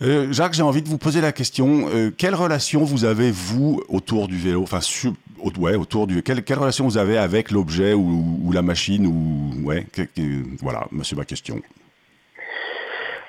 Euh, 0.00 0.32
Jacques, 0.32 0.54
j'ai 0.54 0.62
envie 0.62 0.80
de 0.80 0.88
vous 0.88 0.96
poser 0.96 1.20
la 1.20 1.32
question. 1.32 1.88
Euh, 1.92 2.10
quelle 2.16 2.34
relation 2.34 2.84
vous 2.84 3.04
avez, 3.04 3.30
vous, 3.30 3.82
autour 3.88 4.26
du 4.26 4.38
vélo? 4.38 4.62
Enfin, 4.62 4.80
ouais, 5.58 5.74
autour 5.74 6.06
du. 6.06 6.22
Quelle, 6.22 6.42
quelle, 6.44 6.58
relation 6.58 6.86
vous 6.86 6.96
avez 6.96 7.18
avec 7.18 7.50
l'objet 7.50 7.92
ou, 7.92 8.50
la 8.52 8.62
machine 8.62 9.06
ou, 9.06 9.66
ouais, 9.66 9.86
Voilà, 10.62 10.88
c'est 11.02 11.16
ma 11.16 11.26
question. 11.26 11.60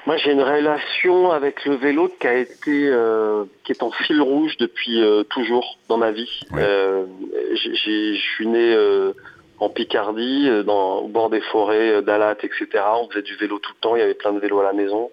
Moi, 0.05 0.17
j'ai 0.17 0.33
une 0.33 0.43
relation 0.43 1.31
avec 1.31 1.65
le 1.65 1.75
vélo 1.75 2.11
qui 2.19 2.27
a 2.27 2.35
été, 2.35 2.87
euh, 2.89 3.45
qui 3.63 3.71
est 3.71 3.81
en 3.81 3.89
fil 3.89 4.21
rouge 4.21 4.55
depuis 4.57 5.01
euh, 5.01 5.23
toujours 5.23 5.79
dans 5.89 5.97
ma 5.97 6.11
vie. 6.11 6.41
Euh, 6.53 7.05
je 7.55 8.13
suis 8.13 8.45
né 8.45 8.77
en 9.59 9.69
Picardie, 9.69 10.49
dans, 10.63 10.99
au 10.99 11.07
bord 11.07 11.31
des 11.31 11.41
forêts 11.41 12.03
d'Alat, 12.03 12.37
etc. 12.43 12.67
On 13.01 13.09
faisait 13.09 13.23
du 13.23 13.35
vélo 13.35 13.57
tout 13.57 13.71
le 13.73 13.81
temps. 13.81 13.95
Il 13.95 13.99
y 13.99 14.03
avait 14.03 14.13
plein 14.13 14.33
de 14.33 14.39
vélos 14.39 14.59
à 14.59 14.63
la 14.63 14.73
maison. 14.73 15.09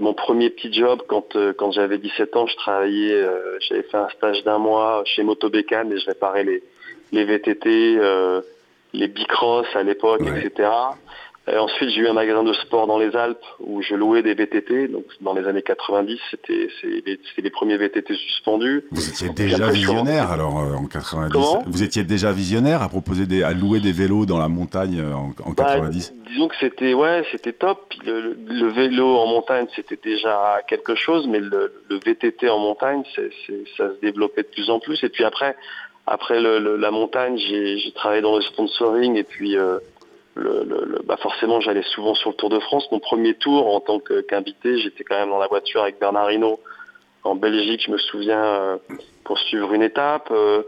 mon 0.00 0.14
premier 0.14 0.50
petit 0.50 0.72
job, 0.72 1.02
quand, 1.06 1.36
quand 1.56 1.70
j'avais 1.70 1.98
17 1.98 2.34
ans, 2.34 2.46
je 2.48 2.56
travaillais, 2.56 3.24
j'avais 3.60 3.82
fait 3.82 3.96
un 3.96 4.08
stage 4.08 4.42
d'un 4.42 4.58
mois 4.58 5.02
chez 5.04 5.22
Motobécane 5.22 5.92
et 5.92 5.98
je 5.98 6.06
réparais 6.06 6.42
les, 6.42 6.64
les 7.12 7.24
VTT, 7.24 8.00
les 8.92 9.08
Bicross 9.08 9.66
à 9.74 9.84
l'époque, 9.84 10.22
etc. 10.22 10.68
Euh, 11.50 11.58
ensuite, 11.58 11.90
j'ai 11.90 12.00
eu 12.00 12.08
un 12.08 12.12
magasin 12.12 12.42
de 12.42 12.52
sport 12.52 12.86
dans 12.86 12.98
les 12.98 13.16
Alpes 13.16 13.44
où 13.60 13.82
je 13.82 13.94
louais 13.94 14.22
des 14.22 14.34
VTT. 14.34 14.88
Donc, 14.88 15.04
dans 15.20 15.34
les 15.34 15.46
années 15.46 15.62
90, 15.62 16.18
c'était 16.30 16.68
les, 17.38 17.50
premiers 17.50 17.76
VTT 17.76 18.14
suspendus. 18.14 18.84
Vous 18.90 19.08
étiez 19.08 19.30
déjà 19.30 19.68
visionnaire 19.70 20.30
alors 20.30 20.60
euh, 20.60 20.74
en 20.74 20.86
90. 20.86 21.38
vous 21.66 21.82
étiez 21.82 22.04
déjà 22.04 22.30
visionnaire 22.32 22.82
à 22.82 22.88
proposer 22.88 23.26
des, 23.26 23.42
à 23.42 23.52
louer 23.52 23.80
des 23.80 23.92
vélos 23.92 24.26
dans 24.26 24.38
la 24.38 24.48
montagne 24.48 25.00
euh, 25.00 25.12
en, 25.12 25.32
en 25.44 25.54
90. 25.54 26.12
Bah, 26.14 26.30
disons 26.30 26.48
que 26.48 26.54
c'était 26.60 26.94
ouais, 26.94 27.24
c'était 27.32 27.52
top. 27.52 27.92
Le, 28.04 28.68
vélo 28.68 29.16
en 29.16 29.26
montagne, 29.26 29.66
c'était 29.74 29.98
déjà 30.02 30.60
quelque 30.68 30.94
chose, 30.94 31.26
mais 31.26 31.40
le, 31.40 31.72
VTT 31.90 32.48
en 32.48 32.58
montagne, 32.58 33.02
ça 33.16 33.22
se 33.76 34.00
développait 34.00 34.42
de 34.42 34.48
plus 34.48 34.70
en 34.70 34.78
plus. 34.78 35.02
Et 35.02 35.08
puis 35.08 35.24
après, 35.24 35.56
après 36.06 36.40
la 36.40 36.90
montagne, 36.90 37.36
j'ai 37.38 37.92
travaillé 37.94 38.22
dans 38.22 38.36
le 38.36 38.42
sponsoring 38.42 39.16
et 39.16 39.24
puis 39.24 39.56
le, 40.40 41.02
bah 41.04 41.16
forcément 41.16 41.60
j'allais 41.60 41.82
souvent 41.94 42.14
sur 42.14 42.30
le 42.30 42.36
Tour 42.36 42.50
de 42.50 42.60
France. 42.60 42.88
Mon 42.92 42.98
premier 42.98 43.34
tour 43.34 43.74
en 43.74 43.80
tant 43.80 44.00
qu'invité, 44.00 44.78
j'étais 44.78 45.04
quand 45.04 45.18
même 45.18 45.30
dans 45.30 45.38
la 45.38 45.48
voiture 45.48 45.82
avec 45.82 46.00
Bernard 46.00 46.30
Hinault 46.32 46.60
en 47.22 47.34
Belgique, 47.34 47.82
je 47.86 47.90
me 47.90 47.98
souviens, 47.98 48.42
euh, 48.42 48.78
pour 49.24 49.38
suivre 49.38 49.72
une 49.74 49.82
étape. 49.82 50.28
Euh, 50.30 50.62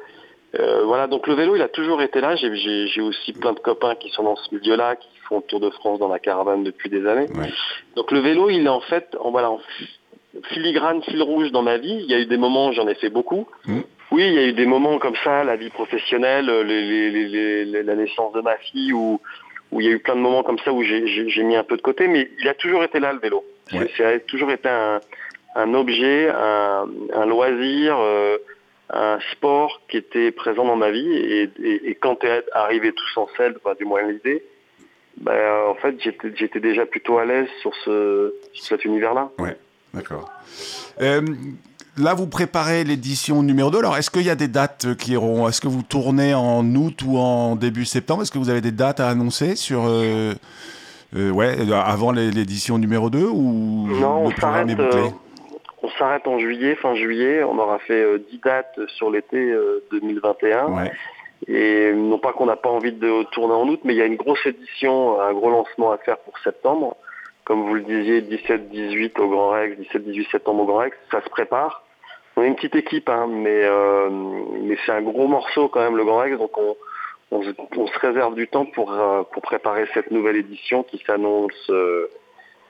Euh, 0.54 0.84
voilà, 0.84 1.06
donc 1.06 1.26
le 1.28 1.34
vélo, 1.34 1.56
il 1.56 1.62
a 1.62 1.68
toujours 1.68 2.02
été 2.02 2.20
là. 2.20 2.36
J'ai 2.36 3.00
aussi 3.00 3.32
plein 3.32 3.54
de 3.54 3.58
copains 3.58 3.94
qui 3.94 4.10
sont 4.10 4.22
dans 4.22 4.36
ce 4.36 4.54
milieu-là, 4.54 4.96
qui 4.96 5.08
font 5.26 5.36
le 5.36 5.42
Tour 5.44 5.60
de 5.60 5.70
France 5.70 5.98
dans 5.98 6.08
la 6.08 6.18
caravane 6.18 6.62
depuis 6.62 6.90
des 6.90 7.06
années. 7.06 7.26
Donc 7.96 8.10
le 8.12 8.20
vélo, 8.20 8.50
il 8.50 8.66
est 8.66 8.68
en 8.68 8.82
fait, 8.82 9.16
en, 9.18 9.30
voilà, 9.30 9.50
en 9.50 9.60
filigrane, 10.52 11.02
fil 11.04 11.22
rouge 11.22 11.52
dans 11.52 11.62
ma 11.62 11.78
vie. 11.78 11.96
Il 12.04 12.10
y 12.10 12.14
a 12.14 12.18
eu 12.18 12.26
des 12.26 12.36
moments, 12.36 12.68
où 12.68 12.72
j'en 12.72 12.86
ai 12.86 12.94
fait 12.96 13.08
beaucoup. 13.08 13.46
Mmh. 13.64 13.80
Oui, 14.10 14.24
il 14.26 14.34
y 14.34 14.38
a 14.38 14.46
eu 14.46 14.52
des 14.52 14.66
moments 14.66 14.98
comme 14.98 15.16
ça, 15.24 15.42
la 15.42 15.56
vie 15.56 15.70
professionnelle, 15.70 16.44
la 16.50 17.94
naissance 17.94 18.34
de 18.34 18.42
ma 18.42 18.56
fille, 18.58 18.92
où, 18.92 19.20
où 19.72 19.80
il 19.80 19.86
y 19.86 19.90
a 19.90 19.92
eu 19.92 19.98
plein 19.98 20.14
de 20.14 20.20
moments 20.20 20.42
comme 20.42 20.58
ça 20.58 20.72
où 20.72 20.82
j'ai 20.82 21.42
mis 21.42 21.56
un 21.56 21.64
peu 21.64 21.76
de 21.76 21.82
côté, 21.82 22.06
mais 22.06 22.30
il 22.38 22.48
a 22.48 22.54
toujours 22.54 22.84
été 22.84 23.00
là, 23.00 23.12
le 23.12 23.18
vélo. 23.18 23.44
Ça 23.96 24.08
a 24.08 24.18
toujours 24.20 24.52
été 24.52 24.68
un, 24.68 25.74
objet, 25.74 26.28
un, 26.30 27.26
loisir. 27.26 27.96
Euh, 27.98 28.38
un 28.92 29.18
sport 29.32 29.80
qui 29.88 29.96
était 29.96 30.30
présent 30.32 30.66
dans 30.66 30.76
ma 30.76 30.90
vie 30.90 31.08
et, 31.10 31.96
quand 32.00 32.22
est 32.24 32.44
arrivé 32.52 32.92
tout 32.92 33.08
sans 33.14 33.26
sel, 33.36 33.56
du 33.78 33.84
moins 33.84 34.02
l'idée, 34.02 34.44
ben, 35.16 35.66
en 35.68 35.74
fait 35.74 35.96
j'étais 36.00 36.60
déjà 36.60 36.84
plutôt 36.84 37.18
à 37.18 37.24
l'aise 37.24 37.48
sur, 37.60 37.74
ce, 37.84 38.34
cet 38.54 38.84
univers-là. 38.84 39.30
Ouais, 39.38 39.56
d'accord. 39.94 40.30
Euh, 41.00 41.22
là, 41.96 42.14
vous 42.14 42.26
préparez 42.26 42.84
l'édition 42.84 43.42
numéro 43.42 43.70
2. 43.70 43.78
Alors, 43.78 43.96
est-ce 43.96 44.10
qu'il 44.10 44.22
y 44.22 44.30
a 44.30 44.34
des 44.34 44.48
dates 44.48 44.94
qui 44.96 45.12
iront? 45.12 45.48
Est-ce 45.48 45.60
que 45.60 45.68
vous 45.68 45.82
tournez 45.82 46.34
en 46.34 46.64
août 46.74 47.02
ou 47.06 47.18
en 47.18 47.56
début 47.56 47.84
septembre? 47.84 48.22
Est-ce 48.22 48.32
que 48.32 48.38
vous 48.38 48.50
avez 48.50 48.60
des 48.60 48.72
dates 48.72 49.00
à 49.00 49.08
annoncer 49.08 49.56
sur. 49.56 49.84
Euh, 49.86 50.34
euh, 51.14 51.30
ouais, 51.30 51.56
avant 51.72 52.10
l'édition 52.10 52.78
numéro 52.78 53.10
2 53.10 53.26
ou 53.26 53.86
non, 53.88 54.28
le 54.28 54.34
programme 54.34 54.70
est 54.70 54.74
bouclé? 54.74 55.10
on 55.82 55.90
s'arrête 55.98 56.26
en 56.26 56.38
juillet, 56.38 56.74
fin 56.76 56.94
juillet. 56.94 57.42
On 57.44 57.58
aura 57.58 57.78
fait 57.80 58.18
10 58.18 58.36
euh, 58.36 58.38
dates 58.44 58.80
sur 58.96 59.10
l'été 59.10 59.54
2021. 59.90 60.78
Euh, 60.78 60.88
Et 61.48 61.92
non 61.92 62.18
pas 62.18 62.32
qu'on 62.32 62.46
n'a 62.46 62.56
pas 62.56 62.70
envie 62.70 62.92
de 62.92 63.24
tourner 63.32 63.54
en 63.54 63.68
août, 63.68 63.80
mais 63.84 63.94
il 63.94 63.98
y 63.98 64.02
a 64.02 64.06
une 64.06 64.16
grosse 64.16 64.46
édition, 64.46 65.20
un 65.20 65.32
gros 65.32 65.50
lancement 65.50 65.92
à 65.92 65.98
faire 65.98 66.18
pour 66.18 66.38
septembre. 66.38 66.96
Comme 67.52 67.68
vous 67.68 67.74
le 67.74 67.82
disiez, 67.82 68.22
17-18 68.22 69.20
au 69.20 69.28
Grand 69.28 69.50
Rex, 69.50 69.76
17-18 69.94 70.30
septembre 70.30 70.62
au 70.62 70.64
Grand 70.64 70.78
Rex, 70.78 70.96
ça 71.10 71.22
se 71.22 71.28
prépare. 71.28 71.84
On 72.34 72.42
est 72.42 72.46
une 72.46 72.54
petite 72.54 72.76
équipe, 72.76 73.10
hein, 73.10 73.26
mais, 73.28 73.64
euh, 73.64 74.08
mais 74.62 74.78
c'est 74.86 74.92
un 74.92 75.02
gros 75.02 75.28
morceau 75.28 75.68
quand 75.68 75.80
même 75.80 75.98
le 75.98 76.04
Grand 76.06 76.20
Rex, 76.20 76.38
donc 76.38 76.56
on, 76.56 76.74
on, 77.30 77.42
se 77.42 77.98
réserve 77.98 78.36
du 78.36 78.48
temps 78.48 78.64
pour, 78.64 78.96
pour 79.34 79.42
préparer 79.42 79.84
cette 79.92 80.10
nouvelle 80.10 80.36
édition 80.36 80.82
qui 80.82 81.02
s'annonce 81.06 81.70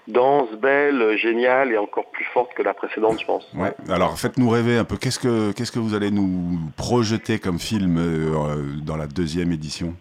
dense, 0.09 0.51
belle, 0.61 1.17
géniale 1.17 1.71
et 1.71 1.79
encore 1.79 2.11
plus 2.11 2.25
forte 2.35 2.53
que 2.55 2.63
la 2.63 2.75
précédente, 2.75 3.21
je 3.21 3.27
pense. 3.27 3.47
Ouais. 3.55 3.73
Alors 3.89 4.19
faites-nous 4.19 4.49
rêver 4.49 4.79
un 4.79 4.85
peu. 4.85 4.97
Qu'est-ce 4.97 5.21
que 5.21 5.53
qu'est-ce 5.53 5.71
que 5.71 5.79
vous 5.79 5.95
allez 5.95 6.11
nous 6.11 6.59
projeter 6.77 7.39
comme 7.39 7.61
film 7.61 7.99
euh, 7.99 8.57
dans 8.85 8.97
la 8.97 9.07
deuxième 9.07 9.53
édition? 9.53 9.95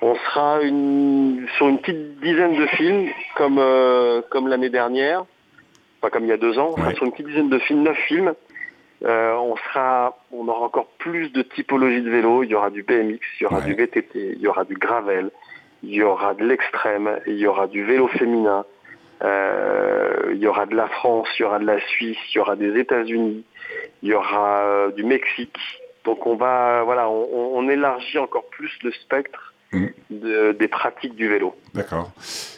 On 0.00 0.14
sera 0.14 0.62
une, 0.62 1.46
sur 1.56 1.68
une 1.68 1.78
petite 1.78 2.20
dizaine 2.20 2.54
de 2.54 2.66
films, 2.66 3.08
comme 3.36 3.58
euh, 3.58 4.22
comme 4.30 4.46
l'année 4.46 4.70
dernière, 4.70 5.24
pas 6.00 6.08
comme 6.10 6.24
il 6.24 6.28
y 6.28 6.32
a 6.32 6.36
deux 6.36 6.58
ans. 6.58 6.70
On 6.72 6.76
sera 6.76 6.94
sur 6.94 7.04
une 7.04 7.10
petite 7.10 7.26
dizaine 7.26 7.50
de 7.50 7.58
films, 7.58 7.82
neuf 7.82 7.98
films. 8.06 8.34
Euh, 9.04 9.34
on 9.34 9.56
sera, 9.56 10.18
on 10.32 10.46
aura 10.48 10.66
encore 10.66 10.86
plus 10.98 11.32
de 11.32 11.42
typologies 11.42 12.02
de 12.02 12.10
vélo. 12.10 12.44
Il 12.44 12.50
y 12.50 12.54
aura 12.54 12.70
du 12.70 12.82
BMX, 12.84 13.20
il 13.40 13.42
y 13.42 13.46
aura 13.46 13.60
du 13.60 13.74
VTT, 13.74 14.34
il 14.36 14.40
y 14.40 14.46
aura 14.46 14.64
du 14.64 14.74
gravel, 14.74 15.30
il 15.82 15.90
y 15.90 16.02
aura 16.02 16.34
de 16.34 16.44
l'extrême, 16.44 17.18
il 17.26 17.38
y 17.38 17.46
aura 17.46 17.66
du 17.66 17.84
vélo 17.84 18.06
féminin, 18.08 18.64
euh, 19.24 20.30
il 20.32 20.38
y 20.38 20.46
aura 20.46 20.66
de 20.66 20.76
la 20.76 20.88
France, 20.88 21.28
il 21.38 21.42
y 21.42 21.44
aura 21.44 21.58
de 21.58 21.66
la 21.66 21.80
Suisse, 21.80 22.18
il 22.32 22.36
y 22.36 22.40
aura 22.40 22.54
des 22.54 22.78
États-Unis, 22.78 23.44
il 24.02 24.08
y 24.08 24.14
aura 24.14 24.90
du 24.96 25.02
Mexique. 25.02 25.58
Donc 26.04 26.26
on 26.26 26.36
va, 26.36 26.82
voilà, 26.84 27.08
on, 27.10 27.68
élargit 27.68 28.18
encore 28.18 28.46
plus 28.46 28.72
le 28.82 28.92
spectre 28.92 29.47
mmh. 29.72 29.86
des 30.58 30.68
pratiques 30.68 31.14
du 31.14 31.28
vélo. 31.28 31.54
D'accord. 31.74 32.10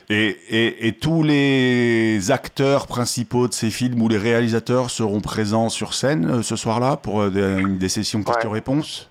Et, 0.09 0.93
tous 1.01 1.23
les 1.23 2.31
acteurs 2.31 2.87
principaux 2.87 3.49
de 3.49 3.53
ces 3.53 3.71
films 3.71 4.03
ou 4.03 4.09
les 4.09 4.19
réalisateurs 4.19 4.91
seront 4.91 5.21
présents 5.21 5.69
sur 5.69 5.95
scène 5.95 6.29
euh, 6.31 6.43
ce 6.43 6.57
soir-là 6.57 6.97
pour 6.97 7.31
des, 7.31 7.63
des 7.65 7.89
sessions 7.89 8.23
questions-réponses? 8.23 9.09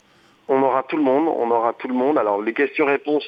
On 0.49 0.61
aura 0.61 0.83
tout 0.83 0.97
le 0.97 1.03
monde, 1.03 1.27
on 1.27 1.49
aura 1.51 1.73
tout 1.73 1.87
le 1.87 1.93
monde. 1.93 2.17
Alors 2.17 2.41
les 2.41 2.53
questions-réponses, 2.53 3.25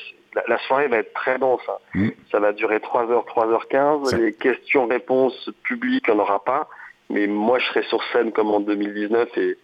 la, 0.47 0.57
soirée 0.59 0.87
va 0.87 0.97
être 0.97 1.13
très 1.13 1.37
dense. 1.37 1.61
Hein. 1.69 1.99
Mm. 1.99 2.09
Ça 2.31 2.39
va 2.39 2.51
durer 2.51 2.77
3h, 2.77 3.25
3h15. 3.25 4.15
Les 4.17 4.33
questions-réponses 4.33 5.49
publiques, 5.63 6.07
on 6.09 6.15
n'aura 6.15 6.43
pas. 6.43 6.67
Mais 7.09 7.27
moi, 7.27 7.59
je 7.59 7.65
serai 7.67 7.83
sur 7.83 8.01
scène 8.11 8.31
comme 8.31 8.49
en 8.49 8.59
2019 8.59 9.29
et, 9.37 9.57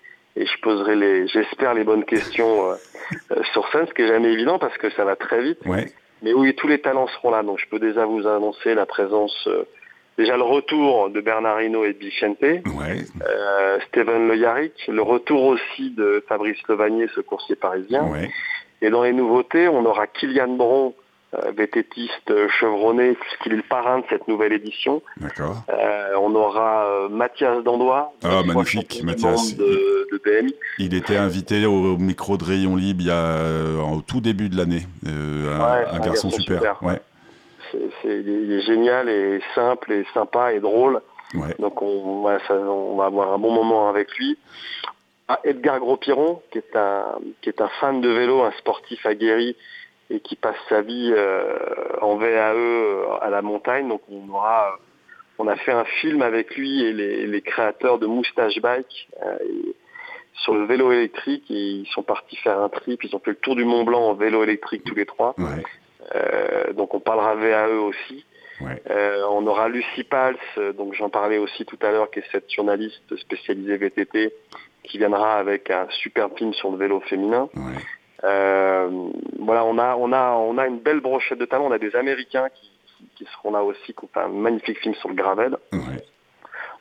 je 0.46 0.62
poserai 0.62 0.96
les, 0.96 1.28
j'espère, 1.28 1.74
les 1.74 1.84
bonnes 1.84 2.06
questions 2.06 2.72
euh, 2.72 2.76
euh, 3.32 3.44
sur 3.54 3.68
scène, 3.72 3.88
ce 3.88 3.94
qui 3.94 4.04
n'est 4.04 4.10
jamais 4.10 4.32
évident 4.32 4.60
parce 4.60 4.78
que 4.78 4.90
ça 4.92 5.06
va 5.06 5.16
très 5.16 5.42
vite. 5.42 5.60
Mais 6.24 6.34
oui, 6.34 6.56
tous 6.56 6.68
les 6.68 6.80
talents 6.80 7.08
seront 7.08 7.32
là. 7.32 7.44
Donc, 7.44 7.60
je 7.60 7.68
peux 7.70 7.80
déjà 7.80 8.06
vous 8.06 8.26
annoncer 8.28 8.74
la 8.74 8.86
présence, 8.86 9.48
euh, 9.48 9.68
déjà 10.18 10.36
le 10.36 10.44
retour 10.44 11.10
de 11.10 11.22
Bernardino 11.22 11.86
et 11.86 11.94
de 11.94 12.00
Vicente, 12.00 12.42
ouais. 12.42 13.06
Steven 13.88 14.28
Le 14.28 14.94
le 14.94 15.02
retour 15.02 15.44
aussi 15.44 15.92
de 15.92 16.24
Fabrice 16.28 16.58
Levanier, 16.68 17.08
ce 17.14 17.22
coursier 17.22 17.56
parisien. 17.56 18.10
Et 18.82 18.90
dans 18.90 19.04
les 19.04 19.14
nouveautés, 19.14 19.68
on 19.68 19.86
aura 19.86 20.08
Kylian 20.08 20.56
Bron, 20.56 20.88
euh, 20.88 21.07
vététiste 21.56 22.48
chevronné, 22.48 23.14
puisqu'il 23.14 23.54
est 23.54 23.58
le 23.58 23.64
parrain 23.64 24.00
de 24.00 24.06
cette 24.10 24.28
nouvelle 24.28 24.54
édition. 24.54 25.02
D'accord. 25.18 25.64
Euh, 25.70 26.14
on 26.22 26.34
aura 26.36 26.86
euh, 26.86 27.10
Mathias 27.10 27.64
Dandois, 27.64 28.14
ah, 28.24 28.44
magnifique, 28.44 29.04
Mathias. 29.04 29.56
De, 29.56 30.08
de 30.12 30.22
BMI. 30.24 30.56
Il 30.80 30.94
était 30.94 31.18
invité 31.18 31.66
au, 31.66 31.98
micro 31.98 32.38
de 32.38 32.46
Rayon 32.46 32.76
Libre 32.76 33.02
il 33.02 33.08
y 33.08 33.12
a, 33.12 33.94
au 33.94 34.02
tout 34.02 34.22
début 34.22 34.50
de 34.50 34.56
l'année. 34.56 34.88
un, 35.06 36.00
garçon, 36.00 36.30
super. 36.30 36.82
Ouais. 36.82 37.02
il 38.06 38.54
est 38.54 38.62
génial 38.62 39.10
et 39.10 39.42
simple 39.54 39.92
et 39.92 40.06
sympa 40.14 40.54
et 40.54 40.60
drôle. 40.60 41.02
Donc 41.60 41.82
on, 41.82 42.26
on 42.26 42.96
va 42.96 43.06
avoir 43.06 43.34
un 43.34 43.38
bon 43.38 43.52
moment 43.52 43.90
avec 43.90 44.16
lui. 44.18 44.38
Edgar 45.44 45.80
Gros-Piron, 45.80 46.42
qui 46.52 46.60
est 46.60 46.76
un 46.76 47.04
qui 47.42 47.50
est 47.50 47.60
un 47.60 47.68
fan 47.82 48.00
de 48.00 48.08
vélo, 48.08 48.44
un 48.44 48.52
sportif 48.52 49.06
aguerri 49.06 49.58
et 50.10 50.20
qui 50.20 50.36
passe 50.36 50.58
sa 50.70 50.82
vie 50.82 51.12
euh, 51.16 51.54
en 52.02 52.16
VAE 52.16 52.56
euh, 52.56 53.18
à 53.22 53.30
la 53.30 53.42
montagne. 53.42 53.88
Donc 53.88 54.02
on 54.10 54.30
aura 54.30 54.78
on 55.40 55.48
a 55.48 55.56
fait 55.56 55.72
un 55.72 55.86
film 56.02 56.24
avec 56.24 56.56
lui 56.56 56.84
et 56.84 56.94
les, 56.94 57.42
créateurs 57.42 58.00
de 58.00 58.08
Moustache 58.08 58.60
Bike 58.60 59.08
euh, 59.24 59.38
sur 60.34 60.56
le 60.56 60.66
vélo 60.66 60.92
électrique 60.92 61.44
et 61.52 61.54
ils 61.54 61.88
sont 61.88 62.02
partis 62.02 62.38
faire 62.38 62.60
un 62.60 62.70
trip. 62.70 63.04
Ils 63.04 63.16
ont 63.16 63.20
fait 63.20 63.32
le 63.32 63.38
tour 63.38 63.56
du 63.56 63.64
Mont 63.64 63.84
Blanc 63.84 64.02
en 64.02 64.14
vélo 64.16 64.44
électrique 64.44 64.84
tous 64.84 64.96
les 64.96 65.06
trois. 65.06 65.36
donc 66.74 66.94
on 66.96 67.00
parlera 67.00 67.36
VAE 67.36 67.80
aussi. 67.82 68.26
on 69.30 69.46
aura 69.46 69.70
Lucie 69.70 70.06
Pals, 70.06 70.38
donc 70.76 70.96
j'en 70.96 71.10
parlais 71.10 71.38
aussi 71.38 71.66
tout 71.66 71.78
à 71.84 71.92
l'heure, 71.92 72.10
qui 72.10 72.20
est 72.20 72.32
cette 72.32 72.52
journaliste 72.52 73.16
spécialisée 73.18 73.78
VTT, 73.78 74.34
qui 74.84 74.98
viendra 74.98 75.38
avec 75.38 75.70
un 75.70 75.88
super 76.02 76.30
film 76.36 76.54
sur 76.54 76.72
le 76.72 76.78
vélo 76.78 77.00
féminin. 77.02 77.48
Euh, 78.24 78.67
voilà, 79.48 79.64
on 79.64 79.78
a, 79.78 79.96
on, 79.96 80.12
a, 80.12 80.32
on 80.34 80.58
a 80.58 80.68
une 80.68 80.80
belle 80.80 81.00
brochette 81.00 81.40
de 81.40 81.46
talents. 81.46 81.68
On 81.68 81.72
a 81.72 81.80
des 81.80 81.96
Américains 81.96 82.50
qui, 82.54 82.70
qui, 83.16 83.26
seront 83.32 83.52
là 83.52 83.64
aussi, 83.64 83.94
qui 83.94 84.04
ont 84.04 84.10
fait 84.14 84.20
un 84.20 84.28
magnifique 84.28 84.78
film 84.80 84.94
sur 84.96 85.08
le 85.08 85.16
gravel. 85.16 85.56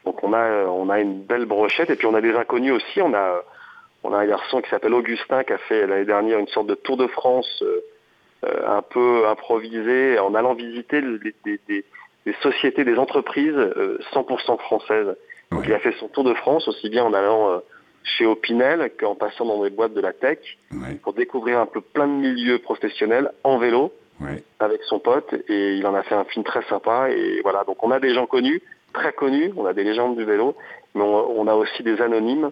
Donc 0.04 0.24
on 0.24 0.32
a, 0.32 0.64
on 0.64 0.90
a 0.90 0.98
une 0.98 1.22
belle 1.22 1.44
brochette. 1.44 1.90
Et 1.90 1.96
puis 1.96 2.08
on 2.08 2.14
a 2.14 2.20
des 2.20 2.34
inconnus 2.34 2.72
aussi. 2.72 3.00
On 3.00 3.14
a, 3.14 3.40
on 4.02 4.12
a 4.12 4.18
un 4.18 4.26
garçon 4.26 4.60
qui 4.60 4.68
s'appelle 4.68 4.94
Augustin 4.94 5.44
qui 5.44 5.52
a 5.52 5.58
fait 5.58 5.86
l'année 5.86 6.04
dernière 6.04 6.40
une 6.40 6.48
sorte 6.48 6.66
de 6.66 6.74
Tour 6.74 6.96
de 6.96 7.06
France 7.06 7.62
euh, 7.62 7.84
euh, 8.44 8.78
un 8.78 8.82
peu 8.82 9.28
improvisé 9.28 10.18
en 10.18 10.34
allant 10.34 10.54
visiter 10.54 11.00
des, 11.00 11.84
sociétés, 12.42 12.84
des 12.84 12.98
entreprises 12.98 13.54
100% 14.12 14.58
françaises. 14.58 15.16
Donc 15.52 15.62
il 15.66 15.72
a 15.72 15.78
fait 15.78 15.92
son 16.00 16.08
Tour 16.08 16.24
de 16.24 16.34
France 16.34 16.66
aussi 16.66 16.90
bien 16.90 17.04
en 17.04 17.14
allant 17.14 17.62
chez 18.06 18.24
Opinel 18.26 18.92
qu'en 18.98 19.14
passant 19.14 19.44
dans 19.44 19.62
des 19.62 19.70
boîtes 19.70 19.94
de 19.94 20.00
la 20.00 20.12
tech 20.12 20.38
pour 21.02 21.12
découvrir 21.12 21.58
un 21.58 21.66
peu 21.66 21.80
plein 21.80 22.06
de 22.06 22.12
milieux 22.12 22.58
professionnels 22.58 23.30
en 23.44 23.58
vélo 23.58 23.92
avec 24.60 24.82
son 24.84 24.98
pote 24.98 25.34
et 25.48 25.76
il 25.76 25.86
en 25.86 25.94
a 25.94 26.02
fait 26.02 26.14
un 26.14 26.24
film 26.24 26.44
très 26.44 26.62
sympa 26.68 27.10
et 27.10 27.40
voilà 27.42 27.64
donc 27.64 27.82
on 27.82 27.90
a 27.90 28.00
des 28.00 28.14
gens 28.14 28.26
connus 28.26 28.62
très 28.94 29.12
connus 29.12 29.52
on 29.56 29.66
a 29.66 29.74
des 29.74 29.84
légendes 29.84 30.16
du 30.16 30.24
vélo 30.24 30.56
mais 30.94 31.02
on, 31.02 31.46
a 31.46 31.54
aussi 31.54 31.82
des 31.82 32.00
anonymes 32.00 32.50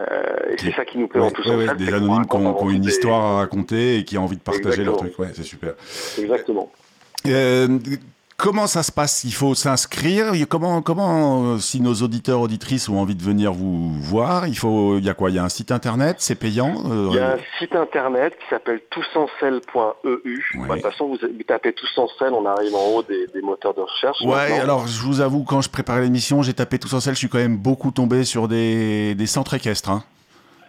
euh, 0.00 0.50
et 0.50 0.56
c'est 0.58 0.72
ça 0.72 0.86
qui 0.86 0.96
nous 0.96 1.08
plaît 1.08 1.20
en 1.20 1.30
tout 1.30 1.46
ouais, 1.46 1.74
Des 1.74 1.92
anonymes 1.92 2.26
qui 2.26 2.36
ont, 2.36 2.70
une 2.70 2.84
histoire 2.84 3.22
à 3.22 3.36
raconter 3.38 3.98
et 3.98 4.04
qui 4.04 4.16
ont 4.16 4.24
envie 4.24 4.38
de 4.38 4.42
partager 4.42 4.82
leur 4.82 4.96
truc. 4.96 5.16
Ouais, 5.18 5.28
c'est 5.34 5.42
super. 5.42 5.74
Exactement. 6.18 6.72
Euh, 7.26 7.78
Comment 8.42 8.66
ça 8.66 8.82
se 8.82 8.90
passe? 8.90 9.22
Il 9.22 9.32
faut 9.32 9.54
s'inscrire? 9.54 10.32
Comment, 10.48 10.82
comment, 10.82 11.58
si 11.58 11.80
nos 11.80 11.94
auditeurs, 11.94 12.40
auditrices 12.40 12.88
ont 12.88 12.98
envie 12.98 13.14
de 13.14 13.22
venir 13.22 13.52
vous 13.52 13.92
voir, 14.00 14.48
il 14.48 14.58
faut, 14.58 14.98
il 14.98 15.04
y 15.04 15.08
a 15.08 15.14
quoi? 15.14 15.30
Il 15.30 15.36
y 15.36 15.38
a 15.38 15.44
un 15.44 15.48
site 15.48 15.70
internet, 15.70 16.16
c'est 16.18 16.34
payant 16.34 16.74
euh, 16.90 17.06
Il 17.10 17.16
y 17.18 17.20
a 17.20 17.34
un 17.34 17.38
site 17.60 17.76
internet 17.76 18.36
qui 18.36 18.48
s'appelle 18.50 18.80
toutsansel.eu. 18.90 20.42
De 20.58 20.68
toute 20.72 20.82
façon, 20.82 21.06
vous, 21.06 21.18
tapez 21.46 21.72
tous 21.72 21.88
on 21.96 22.44
arrive 22.44 22.74
en 22.74 22.86
haut 22.88 23.04
des, 23.04 23.28
moteurs 23.42 23.74
de 23.74 23.82
recherche. 23.82 24.20
Ouais, 24.22 24.58
alors 24.58 24.88
je 24.88 25.00
vous 25.02 25.20
avoue, 25.20 25.44
quand 25.44 25.60
je 25.60 25.70
préparais 25.70 26.00
l'émission, 26.00 26.42
j'ai 26.42 26.52
tapé 26.52 26.80
tous 26.80 26.92
je 26.92 27.12
suis 27.12 27.28
quand 27.28 27.38
même 27.38 27.58
beaucoup 27.58 27.92
tombé 27.92 28.24
sur 28.24 28.48
des, 28.48 29.14
des 29.14 29.26
centres 29.26 29.54
équestres. 29.54 29.90
Hein. 29.90 30.02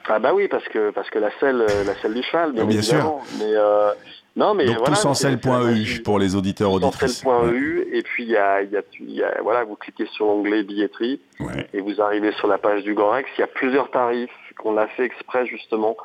Ah 0.07 0.19
bah 0.19 0.31
oui, 0.35 0.47
parce 0.47 0.65
que 0.65 0.91
parce 0.91 1.09
que 1.09 1.17
la 1.17 1.31
selle, 1.39 1.61
euh, 1.61 1.83
la 1.85 1.95
selle 1.95 2.13
du 2.13 2.21
cheval, 2.21 2.51
bien, 2.51 2.65
Bien 2.65 2.81
sûr. 2.83 3.15
Mais 3.39 3.55
euh, 3.55 3.93
non, 4.35 4.53
mais 4.55 4.65
Donc 4.65 4.77
voilà, 4.79 4.95
tous 4.95 5.05
en 5.05 5.13
c'est- 5.13 5.27
selle.eu 5.29 5.85
c'est- 5.85 6.03
pour 6.03 6.17
les 6.19 6.35
auditeurs 6.35 6.71
auditrices. 6.71 7.21
Sancel.eu 7.21 7.87
et 7.93 8.01
puis 8.01 8.23
il 8.23 8.29
y 8.31 8.37
a, 8.37 8.61
il 8.63 8.71
y 8.71 8.77
a- 8.77 8.81
y 9.01 9.23
a- 9.23 9.41
voilà, 9.43 9.63
vous 9.63 9.75
cliquez 9.75 10.07
sur 10.07 10.25
l'onglet 10.25 10.63
billetterie 10.63 11.19
Ouais. 11.39 11.67
et 11.73 11.81
vous 11.81 12.01
arrivez 12.01 12.31
sur 12.33 12.47
la 12.47 12.57
page 12.57 12.83
du 12.83 12.93
Grand 12.95 13.11
Rex. 13.11 13.29
Il 13.37 13.41
y 13.41 13.43
a 13.43 13.47
plusieurs 13.47 13.91
tarifs 13.91 14.31
qu'on 14.57 14.77
a 14.77 14.87
fait 14.87 15.03
exprès 15.05 15.45
justement 15.45 15.95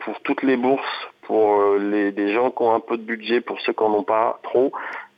pour 0.00 0.20
toutes 0.22 0.42
les 0.42 0.56
bourses, 0.56 0.82
pour 1.22 1.60
euh, 1.60 1.78
les, 1.78 2.12
des 2.12 2.32
gens 2.32 2.50
qui 2.50 2.62
ont 2.62 2.74
un 2.74 2.80
peu 2.80 2.96
de 2.96 3.02
budget, 3.02 3.40
pour 3.40 3.60
ceux 3.60 3.72
qui 3.72 3.82
n'en 3.84 3.94
ont 3.94 4.02
pas 4.04 4.40
trop. 4.42 4.72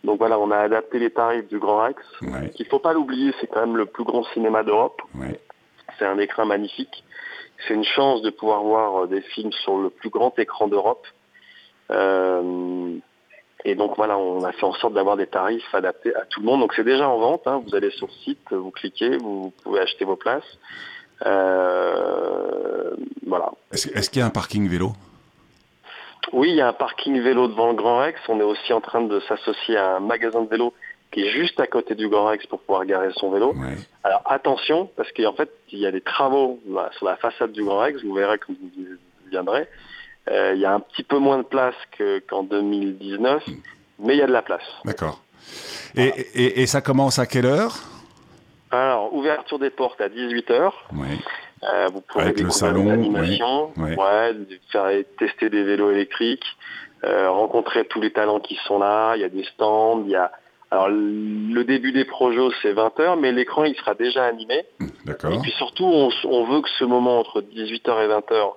Donc 0.05 0.19
voilà, 0.19 0.39
on 0.39 0.51
a 0.51 0.57
adapté 0.59 0.99
les 0.99 1.11
tarifs 1.11 1.47
du 1.49 1.59
Grand 1.59 1.83
Rex. 1.83 2.03
Ouais. 2.23 2.51
Il 2.59 2.67
faut 2.67 2.79
pas 2.79 2.93
l'oublier, 2.95 3.33
c'est 3.41 3.47
quand 3.47 3.61
même 3.61 3.77
le 3.77 3.85
plus 3.87 4.05
grand 4.05 4.25
cinéma 4.33 4.63
d'Europe. 4.63 5.01
Ouais. 5.15 5.39
C'est 5.99 6.07
un 6.07 6.19
écran 6.19 6.47
magnifique. 6.47 7.05
C'est 7.69 7.75
une 7.75 7.85
chance 7.85 8.23
de 8.23 8.31
pouvoir 8.31 8.63
voir 8.63 9.03
euh, 9.05 9.07
des 9.07 9.21
films 9.21 9.53
sur 9.53 9.77
le 9.79 9.91
plus 9.91 10.09
grand 10.09 10.39
écran 10.39 10.69
d'Europe. 10.69 11.07
Euh, 11.91 12.95
et 13.65 13.75
donc 13.75 13.97
voilà, 13.97 14.17
on 14.17 14.43
a 14.45 14.53
fait 14.53 14.65
en 14.65 14.73
sorte 14.75 14.95
d'avoir 14.95 15.17
des 15.17 15.27
tarifs 15.27 15.75
adaptés 15.75 16.15
à 16.15 16.25
tout 16.25 16.41
le 16.41 16.47
monde. 16.47 16.61
Donc 16.61 16.73
c'est 16.75 16.85
déjà 16.85 17.09
en 17.09 17.19
vente. 17.19 17.47
hein. 17.47 17.63
Vous 17.67 17.75
allez 17.75 17.91
sur 17.91 18.07
le 18.07 18.13
site, 18.25 18.53
vous 18.53 18.71
cliquez, 18.71 19.17
vous 19.19 19.53
pouvez 19.63 19.81
acheter 19.81 20.05
vos 20.05 20.17
places. 20.17 20.59
Euh, 21.27 22.95
voilà. 23.27 23.53
Est-ce 23.73 24.09
qu'il 24.11 24.21
y 24.21 24.23
a 24.23 24.27
un 24.27 24.31
parking 24.31 24.69
vélo? 24.69 24.93
Oui, 26.33 26.51
il 26.51 26.57
y 26.57 26.61
a 26.61 26.69
un 26.69 26.73
parking 26.73 27.21
vélo 27.21 27.49
devant 27.49 27.69
le 27.69 27.75
Grand 27.75 27.99
Rex. 27.99 28.21
On 28.29 28.41
est 28.41 28.45
aussi 28.45 28.73
en 28.73 28.81
train 28.81 29.03
de 29.03 29.21
s'associer 29.21 29.77
à 29.77 29.97
un 29.97 30.01
magasin 30.01 30.43
de 30.43 30.49
vélo 30.49 30.73
qui 31.11 31.23
est 31.23 31.31
juste 31.31 31.59
à 31.59 31.67
côté 31.67 31.95
du 31.97 32.09
Grand 32.09 32.27
Rex 32.27 32.47
pour 32.47 32.61
pouvoir 32.61 32.87
garer 32.87 33.11
son 33.15 33.31
vélo. 33.31 33.53
Ouais. 33.53 33.77
Alors 34.05 34.23
attention, 34.27 34.89
parce 34.97 35.11
qu'en 35.13 35.33
fait, 35.33 35.51
il 35.73 35.81
y 35.81 35.87
a 35.87 35.91
des 35.91 36.01
travaux 36.01 36.61
là, 36.69 36.91
sur 36.97 37.07
la 37.07 37.17
façade 37.17 37.53
du 37.53 37.65
Grand 37.65 37.79
Rex, 37.79 38.03
vous 38.05 38.15
verrez 38.15 38.39
quand 38.39 38.53
vous 38.53 38.71
viendrez. 39.29 39.67
Euh, 40.29 40.53
il 40.55 40.61
y 40.61 40.65
a 40.67 40.73
un 40.73 40.81
petit 40.81 41.03
peu 41.03 41.19
moins 41.19 41.39
de 41.39 41.43
place 41.45 41.75
que- 41.97 42.21
qu'en 42.21 42.43
2019, 42.43 43.43
mais 43.99 44.15
il 44.15 44.19
y 44.19 44.23
a 44.23 44.27
de 44.27 44.33
la 44.33 44.43
place. 44.43 44.63
D'accord. 44.85 45.21
Et, 45.97 46.09
et, 46.35 46.61
et 46.63 46.67
ça 46.67 46.81
commence 46.81 47.19
à 47.19 47.27
quelle 47.27 47.47
heure? 47.47 47.75
Alors, 48.71 49.13
ouverture 49.15 49.59
des 49.59 49.71
portes 49.71 50.01
à 50.01 50.09
18h. 50.09 50.73
Ouais. 50.95 51.89
vous 51.93 52.01
pourrez 52.03 52.25
Avec 52.25 52.41
le 52.41 52.51
salon, 52.51 52.91
animations, 52.91 53.73
oui, 53.77 53.95
ouais, 53.95 54.33
faire 54.71 54.91
tester 55.19 55.51
des 55.51 55.65
vélos 55.65 55.91
électriques, 55.91 56.45
euh, 57.05 57.31
rencontrer 57.31 57.85
tous 57.87 58.01
les 58.01 58.13
talents 58.13 58.39
qui 58.41 58.57
sont 58.67 58.79
là. 58.79 59.17
Il 59.17 59.23
y 59.23 59.25
a 59.25 59.29
des 59.29 59.45
stands, 59.45 60.03
il 60.05 60.11
y 60.11 60.17
a... 60.17 60.31
Alors, 60.71 60.89
le 60.89 61.63
début 61.65 61.91
des 61.91 62.05
projets, 62.05 62.47
c'est 62.63 62.73
20h, 62.73 63.19
mais 63.19 63.33
l'écran, 63.33 63.65
il 63.65 63.75
sera 63.75 63.95
déjà 63.95 64.25
animé. 64.25 64.65
Et 64.81 64.85
D'accord. 65.05 65.41
puis 65.43 65.51
surtout, 65.53 65.85
on, 65.85 66.45
veut 66.45 66.61
que 66.61 66.69
ce 66.79 66.85
moment 66.85 67.19
entre 67.19 67.41
18h 67.41 68.05
et 68.05 68.09
20h 68.09 68.53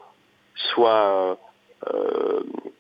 soit 0.56 0.90
euh, 0.92 1.32
euh, 1.32 1.36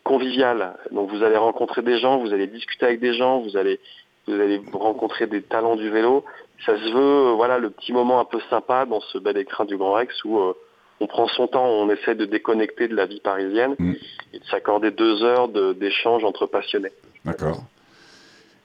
convivial. 0.03 0.75
Donc 0.91 1.09
vous 1.11 1.23
allez 1.23 1.37
rencontrer 1.37 1.81
des 1.81 1.97
gens, 1.99 2.19
vous 2.19 2.33
allez 2.33 2.47
discuter 2.47 2.85
avec 2.85 2.99
des 2.99 3.13
gens, 3.13 3.39
vous 3.39 3.57
allez, 3.57 3.79
vous 4.27 4.33
allez 4.33 4.61
rencontrer 4.73 5.27
des 5.27 5.41
talents 5.41 5.75
du 5.75 5.89
vélo. 5.89 6.23
Ça 6.65 6.77
se 6.77 6.91
veut, 6.93 7.29
euh, 7.31 7.33
voilà, 7.35 7.57
le 7.57 7.69
petit 7.69 7.91
moment 7.93 8.19
un 8.19 8.25
peu 8.25 8.39
sympa 8.49 8.85
dans 8.85 9.01
ce 9.01 9.17
bel 9.17 9.37
écran 9.37 9.65
du 9.65 9.75
Grand 9.77 9.93
Rex 9.93 10.23
où 10.23 10.39
euh, 10.39 10.53
on 10.99 11.07
prend 11.07 11.27
son 11.27 11.47
temps, 11.47 11.65
on 11.65 11.89
essaie 11.89 12.15
de 12.15 12.25
déconnecter 12.25 12.87
de 12.87 12.95
la 12.95 13.05
vie 13.05 13.19
parisienne 13.19 13.75
Mm. 13.79 13.93
et 14.33 14.39
de 14.39 14.45
s'accorder 14.45 14.91
deux 14.91 15.23
heures 15.23 15.49
de- 15.49 15.73
d'échange 15.73 16.23
entre 16.23 16.45
passionnés. 16.45 16.91
D'accord. 17.25 17.63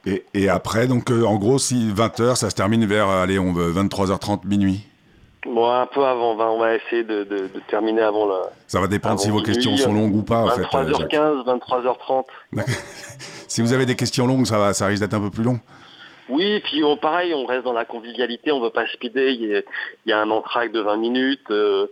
Et, 0.06 0.24
et 0.34 0.48
après, 0.48 0.86
donc 0.86 1.10
euh, 1.10 1.24
en 1.24 1.36
gros, 1.36 1.58
si 1.58 1.88
20h, 1.92 2.36
ça 2.36 2.50
se 2.50 2.54
termine 2.54 2.84
vers 2.86 3.08
euh, 3.08 3.22
allez, 3.22 3.38
on 3.38 3.52
veut 3.52 3.72
23h30 3.72 4.46
minuit. 4.46 4.80
Bon, 5.46 5.70
un 5.70 5.86
peu 5.86 6.04
avant, 6.04 6.32
on 6.32 6.36
va, 6.36 6.46
on 6.50 6.58
va 6.58 6.74
essayer 6.74 7.04
de, 7.04 7.22
de- 7.24 7.46
de 7.46 7.60
terminer 7.68 8.02
avant 8.02 8.26
le 8.26 8.34
Ça 8.66 8.80
va 8.80 8.86
dépendre 8.88 9.20
si 9.20 9.30
vos 9.30 9.40
questions 9.42 9.76
sont 9.76 9.92
longues 9.92 10.14
ou 10.16 10.22
pas, 10.22 10.40
en 10.42 10.48
fait. 10.50 10.62
euh, 10.62 10.94
Jacques. 10.98 11.12
23h15, 11.12 11.44
23h30. 11.44 12.24
Si 13.48 13.62
vous 13.62 13.72
avez 13.72 13.86
des 13.86 13.96
questions 13.96 14.26
longues, 14.26 14.44
ça, 14.46 14.58
va, 14.58 14.74
ça 14.74 14.86
risque 14.86 15.00
d'être 15.02 15.14
un 15.14 15.20
peu 15.20 15.30
plus 15.30 15.42
long. 15.42 15.58
Oui, 16.28 16.60
puis 16.64 16.84
on, 16.84 16.98
pareil, 16.98 17.32
on 17.32 17.46
reste 17.46 17.64
dans 17.64 17.72
la 17.72 17.86
convivialité, 17.86 18.52
on 18.52 18.60
veut 18.60 18.68
pas 18.70 18.86
speeder, 18.88 19.30
il 19.30 19.46
y 19.46 19.56
a, 19.56 19.60
il 20.04 20.10
y 20.10 20.12
a 20.12 20.20
un 20.20 20.30
entraque 20.30 20.70
de 20.72 20.80
20 20.80 20.96
minutes, 20.98 21.50
euh, 21.50 21.86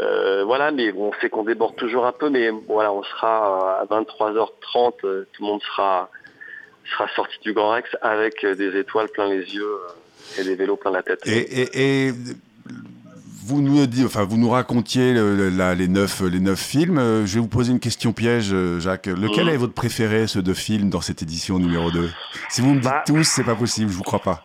euh, 0.00 0.42
voilà, 0.44 0.72
mais 0.72 0.92
on 0.92 1.12
sait 1.20 1.30
qu'on 1.30 1.44
déborde 1.44 1.76
toujours 1.76 2.04
un 2.04 2.10
peu, 2.12 2.30
mais 2.30 2.50
voilà, 2.66 2.92
on 2.92 3.04
sera 3.04 3.80
à 3.80 3.84
23h30, 3.84 4.94
euh, 5.04 5.28
tout 5.32 5.42
le 5.44 5.46
monde 5.46 5.62
sera, 5.62 6.10
sera 6.90 7.06
sorti 7.14 7.36
du 7.42 7.52
Grand 7.52 7.70
Rex 7.70 7.88
avec 8.02 8.42
euh, 8.42 8.56
des 8.56 8.76
étoiles 8.76 9.08
plein 9.08 9.28
les 9.28 9.54
yeux 9.54 9.62
euh, 9.64 10.40
et 10.40 10.44
des 10.44 10.56
vélos 10.56 10.76
plein 10.76 10.90
la 10.90 11.04
tête. 11.04 11.20
Et, 11.26 11.38
et- 11.62 12.08
et 12.08 12.12
vous 13.48 13.62
nous 13.62 13.86
dites, 13.86 14.04
enfin, 14.06 14.24
vous 14.24 14.36
nous 14.36 14.50
racontiez 14.50 15.12
le- 15.14 15.34
le- 15.36 15.48
la- 15.48 15.74
les 15.74 15.88
neuf, 15.88 16.20
les 16.20 16.40
neuf 16.40 16.60
films. 16.60 16.98
Euh, 16.98 17.26
Je 17.26 17.34
vais 17.34 17.40
vous 17.40 17.48
poser 17.48 17.72
une 17.72 17.80
question 17.80 18.12
piège, 18.12 18.50
euh, 18.52 18.78
Jacques. 18.80 19.06
Lequel 19.06 19.46
Mhm. 19.46 19.50
est 19.52 19.56
votre 19.56 19.72
préféré, 19.74 20.26
ce 20.26 20.38
de 20.38 20.54
film, 20.54 20.90
dans 20.90 21.00
cette 21.00 21.22
édition 21.22 21.58
numéro 21.58 21.90
2 21.90 22.10
Si 22.50 22.60
vous 22.60 22.70
me 22.74 22.80
dites 22.80 22.84
Bah. 22.84 23.02
tous, 23.06 23.24
c'est 23.24 23.44
pas 23.44 23.54
possible, 23.54 23.90
je 23.90 23.96
vous 23.96 24.02
crois 24.02 24.18
pas. 24.20 24.44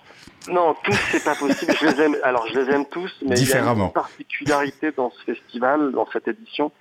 Non, 0.49 0.75
tous 0.83 0.97
c'est 1.11 1.23
pas 1.23 1.35
possible. 1.35 1.73
Je 1.79 1.85
les 1.87 2.01
aime. 2.01 2.17
Alors 2.23 2.45
je 2.51 2.59
les 2.59 2.69
aime 2.73 2.85
tous, 2.91 3.11
mais 3.25 3.39
il 3.39 3.47
y 3.49 3.53
a 3.53 3.59
une 3.73 3.91
particularité 3.91 4.91
dans 4.95 5.11
ce 5.11 5.31
festival, 5.33 5.91
dans 5.93 6.07
cette 6.11 6.27
édition, 6.27 6.71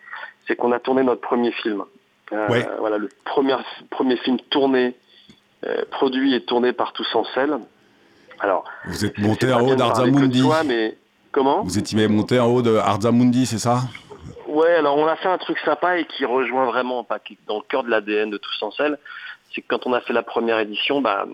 c'est 0.47 0.57
qu'on 0.57 0.73
a 0.73 0.79
tourné 0.81 1.03
notre 1.05 1.21
premier 1.21 1.53
film. 1.53 1.83
Euh, 2.33 2.49
Ouais. 2.49 2.67
Voilà, 2.81 2.99
le 2.99 3.09
premier 3.25 3.55
premier 3.91 4.17
film 4.17 4.39
tourné, 4.51 4.97
euh, 5.67 5.85
produit 5.91 6.35
et 6.35 6.45
tourné 6.45 6.73
par 6.73 6.93
Tous 6.93 7.07
en 7.15 7.25
Selle. 7.35 7.59
Alors, 8.41 8.65
Vous 8.87 9.05
êtes 9.05 9.19
monté 9.19 9.53
en 9.53 9.61
haut 9.61 9.77
d'Arzamundi. 9.77 10.43
mais 10.67 10.97
comment 11.33 11.63
Vous 11.63 11.79
étiez 11.79 12.07
monté 12.09 12.39
en 12.39 12.47
haut 12.47 12.63
de 12.63 12.77
Arzamundi, 12.77 13.47
c'est 13.47 13.59
ça 13.59 13.81
Ouais, 14.47 14.75
alors 14.75 14.97
on 14.99 15.07
a 15.07 15.17
fait 15.17 15.29
un 15.29 15.39
truc 15.39 15.59
sympa 15.65 15.99
et 15.99 16.05
qui 16.05 16.25
rejoint 16.27 16.67
vraiment, 16.67 17.05
pas 17.05 17.19
qui 17.19 17.35
est 17.35 17.39
dans 17.49 17.57
le 17.57 17.63
cœur 17.69 17.83
de 17.85 17.89
l'ADN 17.91 18.31
de 18.31 18.37
Tous 18.37 18.63
en 18.63 18.71
Selle, 18.71 18.99
c'est 19.55 19.63
que 19.63 19.67
quand 19.69 19.87
on 19.87 19.93
a 19.95 20.01
fait 20.01 20.13
la 20.13 20.23
première 20.23 20.59
édition, 20.59 21.01
bah, 21.01 21.27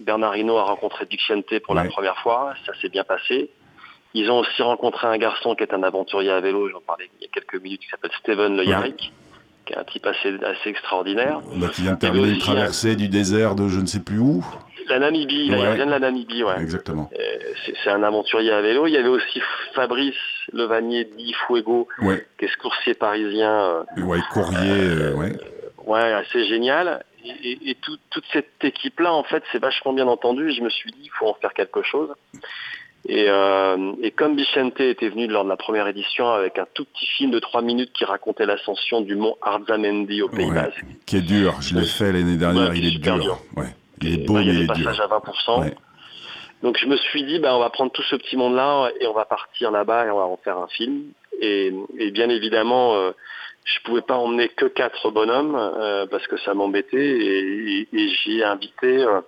Bernard 0.00 0.36
Hinault 0.36 0.58
a 0.58 0.64
rencontré 0.64 1.06
Dick 1.06 1.20
Chente 1.20 1.44
pour 1.64 1.74
Ouais. 1.74 1.82
la 1.84 1.88
première 1.90 2.18
fois, 2.18 2.54
ça 2.66 2.72
s'est 2.80 2.88
bien 2.90 3.04
passé. 3.04 3.50
Ils 4.14 4.30
ont 4.30 4.38
aussi 4.38 4.62
rencontré 4.62 5.06
un 5.06 5.16
garçon 5.18 5.54
qui 5.54 5.62
est 5.62 5.74
un 5.74 5.82
aventurier 5.82 6.30
à 6.30 6.40
vélo, 6.40 6.68
j'en 6.70 6.80
parlais 6.80 7.08
il 7.20 7.24
y 7.24 7.26
a 7.26 7.30
quelques 7.32 7.62
minutes, 7.62 7.80
qui 7.80 7.88
s'appelle 7.88 8.10
Steven 8.20 8.52
Le 8.56 8.60
Ouais. 8.62 8.68
Yarrick, 8.68 9.12
qui 9.66 9.72
est 9.72 9.76
un 9.78 9.84
type 9.84 10.06
assez, 10.06 10.34
assez 10.44 10.68
extraordinaire. 10.70 11.40
Bah, 11.56 11.68
Qui 11.74 11.82
vient 11.82 11.92
de 11.94 11.98
terminer 11.98 12.28
une 12.28 12.36
un- 12.36 12.38
traversée 12.38 12.94
du 12.96 13.08
désert 13.08 13.54
de 13.54 13.68
je 13.68 13.80
ne 13.80 13.86
sais 13.86 14.00
plus 14.00 14.18
où. 14.18 14.44
La 14.88 14.98
Namibie, 14.98 15.48
là, 15.48 15.70
il 15.70 15.76
vient 15.76 15.86
de 15.86 15.90
la 15.90 15.98
Namibie, 15.98 16.42
ouais. 16.44 16.60
Exactement. 16.60 17.10
Euh, 17.18 17.18
C'est 17.64 17.74
c'est 17.82 17.90
un 17.90 18.02
aventurier 18.02 18.52
à 18.52 18.60
vélo. 18.62 18.86
Il 18.86 18.92
y 18.92 18.96
avait 18.96 19.08
aussi 19.08 19.40
Fabrice 19.74 20.14
Levanier 20.52 21.04
dit 21.16 21.34
Fuego, 21.46 21.88
Ouais, 22.02 22.26
qui 22.38 22.44
est 22.44 22.48
ce 22.48 22.56
coursier 22.58 22.94
parisien 22.94 23.50
euh, 23.96 24.02
ouais 24.02 24.18
courrier, 24.32 24.58
euh, 24.72 25.14
ouais. 25.14 25.32
Ouais, 25.86 26.12
assez 26.12 26.46
génial. 26.46 27.04
Et, 27.24 27.50
et- 27.50 27.70
et 27.70 27.74
tout- 27.76 27.98
toute 28.10 28.24
cette 28.32 28.62
équipe-là, 28.62 29.12
en 29.12 29.24
fait, 29.24 29.42
c'est 29.52 29.58
vachement 29.58 29.92
bien 29.92 30.06
entendu. 30.06 30.50
Et 30.50 30.54
je 30.54 30.62
me 30.62 30.68
suis 30.70 30.90
dit, 30.92 31.00
il 31.04 31.10
faut 31.10 31.26
en 31.26 31.34
faire 31.34 31.52
quelque 31.54 31.82
chose. 31.82 32.10
Et, 33.08 33.26
euh, 33.28 33.92
et 34.02 34.10
comme 34.10 34.34
Bichente 34.34 34.80
était 34.80 35.08
venu 35.08 35.28
lors 35.28 35.44
de 35.44 35.48
la 35.48 35.56
première 35.56 35.86
édition 35.86 36.28
avec 36.28 36.58
un 36.58 36.66
tout 36.74 36.84
petit 36.84 37.06
film 37.06 37.30
de 37.30 37.38
3 37.38 37.62
minutes 37.62 37.92
qui 37.92 38.04
racontait 38.04 38.46
l'ascension 38.46 39.00
du 39.00 39.14
mont 39.14 39.36
Arzamendi 39.42 40.22
au 40.22 40.28
Pays 40.28 40.46
Ouais. 40.46 40.54
Basque, 40.54 40.84
Qui 41.06 41.18
est 41.18 41.20
dur. 41.20 41.54
Je 41.60 41.76
l'ai 41.78 41.86
fait 41.86 42.10
l'année 42.12 42.36
dernière, 42.36 42.70
Ouais, 42.70 42.78
il 42.78 42.86
est 42.96 42.98
dur. 42.98 43.18
dur. 43.20 43.38
Ouais. 43.56 43.66
Il 44.02 44.14
est 44.14 44.26
beau, 44.26 44.34
bah, 44.34 44.42
il 44.42 44.46
y 44.48 44.50
a 44.50 44.52
il 44.54 44.58
des 44.66 44.72
est 44.72 44.74
dur. 44.76 44.84
passages 44.86 45.00
à 45.00 45.06
20%. 45.08 45.60
Ouais. 45.62 45.74
Donc 46.62 46.78
je 46.78 46.86
me 46.86 46.96
suis 46.96 47.24
dit, 47.24 47.38
bah, 47.38 47.54
on 47.56 47.60
va 47.60 47.70
prendre 47.70 47.92
tout 47.92 48.02
ce 48.02 48.16
petit 48.16 48.36
monde-là 48.36 48.90
et 49.00 49.06
on 49.06 49.12
va 49.12 49.24
partir 49.24 49.70
là-bas 49.70 50.06
et 50.06 50.10
on 50.10 50.16
va 50.16 50.24
en 50.24 50.36
faire 50.38 50.56
un 50.58 50.68
film. 50.68 51.04
Et, 51.40 51.72
et 51.98 52.10
bien 52.10 52.28
évidemment, 52.30 52.94
euh, 52.94 53.10
je 53.64 53.80
pouvais 53.84 54.00
pas 54.02 54.16
emmener 54.16 54.48
que 54.48 54.64
quatre 54.66 55.10
bonhommes 55.10 55.54
euh, 55.56 56.06
parce 56.06 56.26
que 56.26 56.36
ça 56.38 56.54
m'embêtait. 56.54 56.96
Et, 56.96 57.80
et- 57.80 57.88
et 57.92 58.08
j'ai 58.08 58.42
invité 58.42 59.02
euh, 59.02 59.20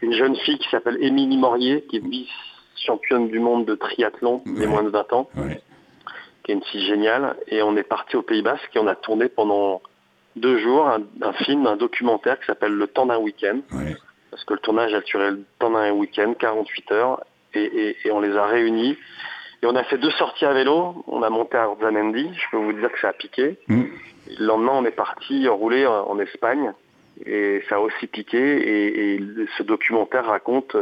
une 0.00 0.14
jeune 0.14 0.34
fille 0.36 0.58
qui 0.58 0.68
s'appelle 0.70 0.96
Émilie 1.00 1.36
Morier, 1.36 1.84
qui 1.90 1.96
est 1.96 2.04
vice-championne 2.06 3.28
du 3.28 3.38
monde 3.38 3.66
de 3.66 3.74
triathlon 3.74 4.42
des 4.46 4.60
Ouais. 4.62 4.66
moins 4.66 4.82
de 4.82 4.88
20 4.88 5.12
ans, 5.12 5.28
Ouais. 5.36 5.60
qui 6.44 6.52
est 6.52 6.54
une 6.54 6.64
fille 6.64 6.86
géniale. 6.86 7.36
Et 7.48 7.62
on 7.62 7.76
est 7.76 7.82
parti 7.82 8.16
au 8.16 8.22
Pays 8.22 8.42
Basque 8.42 8.70
et 8.74 8.78
on 8.78 8.86
a 8.86 8.94
tourné 8.94 9.28
pendant 9.28 9.82
deux 10.36 10.58
jours 10.58 10.86
un, 10.88 11.02
un 11.22 11.32
film, 11.32 11.66
un 11.66 11.76
documentaire 11.76 12.38
qui 12.40 12.46
s'appelle 12.46 12.72
Le 12.72 12.86
temps 12.86 13.06
d'un 13.06 13.18
week-end 13.18 13.60
Ouais. 13.72 13.96
parce 14.30 14.44
que 14.44 14.54
le 14.54 14.60
tournage 14.60 14.94
a 14.94 15.00
duré 15.00 15.30
le 15.30 15.44
temps 15.58 15.70
d'un 15.70 15.90
week-end, 15.92 16.32
48 16.38 16.92
heures, 16.92 17.20
et, 17.54 17.62
et- 17.64 17.96
et 18.04 18.10
on 18.10 18.20
les 18.20 18.34
a 18.36 18.46
réunis. 18.46 18.96
Et 19.62 19.66
on 19.66 19.76
a 19.76 19.84
fait 19.84 19.98
deux 19.98 20.10
sorties 20.12 20.44
à 20.46 20.52
vélo, 20.52 21.04
on 21.06 21.22
a 21.22 21.30
monté 21.30 21.56
à 21.56 21.68
Orzamendi, 21.68 22.30
je 22.34 22.44
peux 22.50 22.56
vous 22.56 22.72
dire 22.72 22.90
que 22.90 22.98
ça 22.98 23.08
a 23.10 23.12
piqué. 23.12 23.58
Mm. 23.68 23.82
Le 24.38 24.44
lendemain, 24.46 24.72
on 24.74 24.84
est 24.84 24.90
parti 24.90 25.46
rouler 25.48 25.86
en 25.86 26.18
Espagne, 26.18 26.72
et 27.26 27.62
ça 27.68 27.76
a 27.76 27.78
aussi 27.80 28.06
piqué, 28.06 28.38
et, 28.38 29.20
ce 29.58 29.62
documentaire 29.62 30.24
raconte 30.26 30.76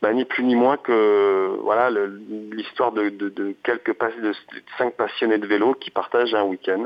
bah, 0.00 0.12
ni 0.12 0.24
plus 0.24 0.44
ni 0.44 0.54
moins 0.54 0.76
que 0.76 1.56
voilà 1.62 1.90
l'histoire 2.52 2.92
de, 2.92 3.08
de- 3.08 3.30
de 3.30 3.54
quelques 3.64 3.96
de 4.22 4.32
cinq 4.78 4.94
passionnés 4.94 5.38
de 5.38 5.46
vélo 5.46 5.74
qui 5.74 5.90
partagent 5.90 6.34
un 6.34 6.44
week-end 6.44 6.84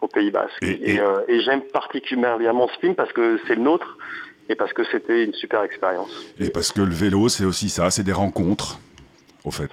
au 0.00 0.08
Pays 0.08 0.30
Basque. 0.30 0.62
Et- 0.62 0.66
Et, 0.70 0.94
et- 0.94 1.00
euh, 1.00 1.20
et 1.28 1.40
j'aime 1.40 1.62
particulièrement 1.62 2.68
ce 2.68 2.78
film 2.80 2.94
parce 2.94 3.12
que 3.12 3.38
c'est 3.46 3.54
le 3.54 3.62
nôtre 3.62 3.98
et 4.48 4.54
parce 4.54 4.72
que 4.72 4.82
c'était 4.84 5.24
une 5.24 5.32
super 5.34 5.62
expérience. 5.62 6.10
Et 6.38 6.50
parce 6.50 6.72
que 6.72 6.80
le 6.80 6.92
vélo, 6.92 7.28
c'est 7.28 7.44
aussi 7.44 7.68
ça, 7.68 7.90
c'est 7.90 8.02
des 8.02 8.12
rencontres, 8.12 8.78
au 9.44 9.50
fait. 9.50 9.70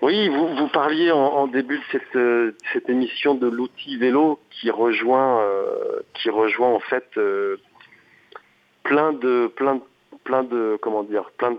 Oui, 0.00 0.28
vous, 0.28 0.54
vous 0.56 0.68
parliez 0.68 1.10
en, 1.10 1.46
début 1.48 1.78
de 1.78 1.82
cette, 1.90 2.14
euh, 2.16 2.54
cette, 2.72 2.88
émission 2.88 3.34
de 3.34 3.48
l'outil 3.48 3.96
vélo 3.96 4.38
qui 4.50 4.70
rejoint, 4.70 5.40
euh, 5.42 6.00
qui 6.14 6.30
rejoint 6.30 6.68
en 6.68 6.78
fait 6.80 7.04
euh, 7.16 7.56
plein 8.84 9.12
de, 9.12 9.48
plein, 9.56 9.80
plein 10.24 10.44
de, 10.44 10.78
comment 10.80 11.02
dire, 11.02 11.30
plein 11.36 11.50
de, 11.52 11.58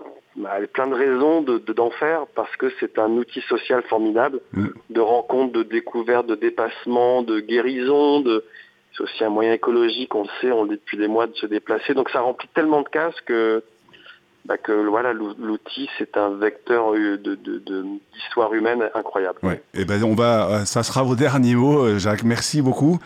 plein 0.73 0.87
de 0.87 0.93
raisons 0.93 1.41
de, 1.41 1.57
d'en 1.73 1.89
faire 1.89 2.25
parce 2.35 2.55
que 2.57 2.71
c'est 2.79 2.97
un 2.99 3.11
outil 3.11 3.41
social 3.41 3.83
formidable 3.83 4.39
mm. 4.53 4.67
de 4.89 4.99
rencontre, 5.01 5.53
de 5.53 5.63
découverte, 5.63 6.27
de 6.27 6.35
dépassement, 6.35 7.21
de 7.21 7.39
guérison, 7.39 8.21
de, 8.21 8.43
c'est 8.95 9.03
aussi 9.03 9.23
un 9.23 9.29
moyen 9.29 9.53
écologique, 9.53 10.13
on 10.15 10.23
le 10.23 10.29
sait, 10.41 10.51
on 10.51 10.63
le 10.63 10.69
dit 10.69 10.75
depuis 10.75 10.97
des 10.97 11.07
mois 11.07 11.27
de 11.27 11.35
se 11.35 11.45
déplacer. 11.45 11.93
Donc 11.93 12.09
ça 12.09 12.21
remplit 12.21 12.49
tellement 12.53 12.81
de 12.81 12.89
cases 12.89 13.19
que 13.25 13.63
bah, 14.45 14.57
que 14.57 14.71
voilà, 14.71 15.13
l'outil, 15.13 15.89
c'est 15.97 16.17
un 16.17 16.29
vecteur 16.29 16.95
euh, 16.95 17.17
d'histoire 17.17 18.49
de, 18.49 18.55
humaine 18.55 18.89
incroyable. 18.95 19.37
Ouais. 19.43 19.61
Et 19.73 19.81
eh 19.81 19.85
ben 19.85 20.03
on 20.03 20.15
va, 20.15 20.49
euh, 20.49 20.65
ça 20.65 20.81
sera 20.81 21.03
vos 21.03 21.15
derniers 21.27 21.55
mots, 21.55 21.83
euh, 21.83 21.99
Jacques. 21.99 22.23
Merci 22.23 22.61
beaucoup. 22.61 22.99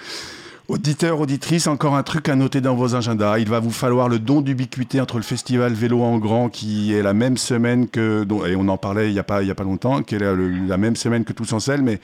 Auditeurs, 0.70 1.20
auditrices, 1.20 1.68
encore 1.68 1.98
un 1.98 2.04
truc 2.04 2.30
à 2.30 2.38
noter 2.38 2.62
dans 2.62 2.74
vos 2.74 2.96
agendas. 2.96 3.38
Il 3.38 3.50
va 3.50 3.60
vous 3.60 3.70
falloir 3.70 4.08
le 4.08 4.18
don 4.18 4.40
d'ubiquité 4.40 5.02
entre 5.02 5.18
le 5.18 5.24
festival 5.24 5.74
Vélo 5.74 6.02
en 6.02 6.18
Grand, 6.20 6.48
qui 6.48 6.94
est 6.94 7.04
la 7.04 7.14
même 7.14 7.36
semaine 7.36 7.90
que, 7.90 8.26
et 8.48 8.56
on 8.56 8.70
en 8.70 8.78
parlait 8.78 9.10
il 9.10 9.14
n'y 9.14 9.20
a, 9.20 9.26
pas, 9.26 9.44
a 9.44 9.56
pas 9.56 9.66
longtemps, 9.66 10.04
qui 10.04 10.16
est 10.16 10.20
la, 10.20 10.78
même 10.78 10.96
semaine 10.96 11.26
que 11.26 11.34
Tous 11.34 11.52
en 11.52 11.58
mais 11.82 12.00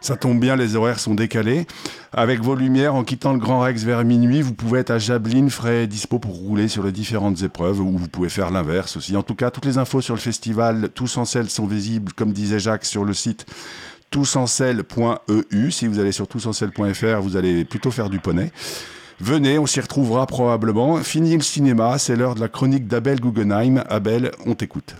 ça 0.00 0.16
tombe 0.16 0.40
bien, 0.40 0.56
les 0.56 0.74
horaires 0.74 1.00
sont 1.00 1.14
décalés. 1.14 1.66
Avec 2.10 2.40
vos 2.40 2.54
lumières, 2.54 2.94
en 2.94 3.04
quittant 3.04 3.34
le 3.34 3.38
Grand 3.38 3.60
Rex 3.60 3.82
vers 3.82 4.02
minuit, 4.04 4.40
vous 4.40 4.54
pouvez 4.54 4.80
être 4.80 4.90
à 4.90 4.98
Jablin, 4.98 5.50
frais 5.50 5.84
et 5.84 5.86
dispo 5.86 6.18
pour 6.18 6.34
rouler 6.34 6.68
sur 6.68 6.84
les 6.84 6.92
différentes 6.92 7.42
épreuves, 7.42 7.78
ou 7.78 7.98
vous 7.98 8.08
pouvez 8.08 8.30
faire 8.30 8.50
l'inverse 8.50 8.96
aussi. 8.96 9.18
En 9.18 9.22
tout 9.22 9.34
cas, 9.34 9.50
toutes 9.50 9.66
les 9.66 9.76
infos 9.76 10.00
sur 10.00 10.14
le 10.14 10.20
festival 10.20 10.88
Tous 10.94 11.18
en 11.18 11.26
sont 11.26 11.66
visibles, 11.66 12.14
comme 12.14 12.32
disait 12.32 12.58
Jacques, 12.58 12.86
sur 12.86 13.04
le 13.04 13.12
site 13.12 13.44
tousencelle.eu. 14.10 15.70
Si 15.70 15.86
vous 15.86 15.98
allez 15.98 16.12
sur 16.12 16.28
tousencelle.fr, 16.28 17.20
vous 17.20 17.36
allez 17.36 17.64
plutôt 17.64 17.90
faire 17.90 18.10
du 18.10 18.18
poney. 18.18 18.52
Venez, 19.20 19.58
on 19.58 19.66
s'y 19.66 19.80
retrouvera 19.80 20.26
probablement. 20.26 20.98
Fini 20.98 21.34
le 21.34 21.42
cinéma, 21.42 21.98
c'est 21.98 22.14
l'heure 22.14 22.34
de 22.34 22.40
la 22.40 22.48
chronique 22.48 22.86
d'Abel 22.86 23.20
Guggenheim. 23.20 23.82
Abel, 23.88 24.30
on 24.46 24.54
t'écoute. 24.54 24.94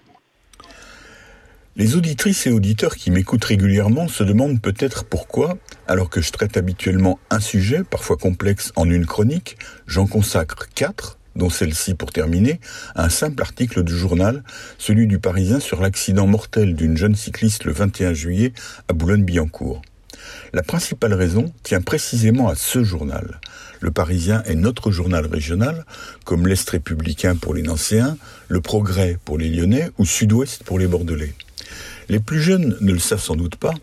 Les 1.77 1.95
auditrices 1.95 2.45
et 2.49 2.51
auditeurs 2.51 2.97
qui 2.97 3.13
m'écoutent 3.13 3.45
régulièrement 3.45 4.09
se 4.09 4.25
demandent 4.25 4.61
peut-être 4.61 5.05
pourquoi, 5.05 5.57
alors 5.87 6.11
que 6.11 6.21
je 6.21 6.33
traite 6.33 6.57
habituellement 6.57 7.21
un 7.31 7.39
sujet, 7.39 7.85
parfois 7.85 8.17
complexe, 8.17 8.73
en 8.75 8.91
une 8.91 9.07
chronique, 9.07 9.57
j'en 9.87 10.09
consacre 10.09 10.67
quatre, 10.75 11.18
dont 11.39 11.49
celle-ci 11.49 11.95
pour 11.95 12.13
terminer, 12.13 12.61
un 12.95 13.09
simple 13.09 13.41
article 13.41 13.83
du 13.85 13.97
journal, 13.97 14.43
celui 14.77 15.07
du 15.07 15.19
Parisien 15.19 15.61
sur 15.61 15.81
l'accident 15.81 16.27
mortel 16.27 16.75
d'une 16.75 16.97
jeune 16.97 17.15
cycliste 17.15 17.65
le 17.65 17.73
21 17.73 18.13
juillet 18.13 18.53
à 18.89 18.93
Boulogne-Billancourt. 18.93 19.81
La 20.53 20.63
principale 20.63 21.15
raison 21.15 21.53
tient 21.63 21.81
précisément 21.81 22.49
à 22.49 22.55
ce 22.55 22.83
journal. 22.83 23.41
Le 23.81 23.91
Parisien 23.91 24.43
est 24.45 24.55
notre 24.55 24.91
journal 24.91 25.27
régional, 25.27 25.85
comme 26.25 26.47
l'Est 26.47 26.69
républicain 26.69 27.37
pour 27.37 27.55
les 27.55 27.63
Nancéens, 27.63 28.17
le 28.49 28.61
Progrès 28.61 29.19
pour 29.25 29.39
les 29.39 29.49
Lyonnais 29.49 29.91
ou 29.99 30.05
Sud-Ouest 30.05 30.65
pour 30.65 30.79
les 30.79 30.87
Bordelais. 30.87 31.35
Les 32.09 32.21
plus 32.21 32.41
jeunes 32.41 32.77
ne 32.81 32.93
le 32.93 32.99
savent 32.99 33.23
sans 33.23 33.37
doute 33.37 33.57
pas, 33.57 33.75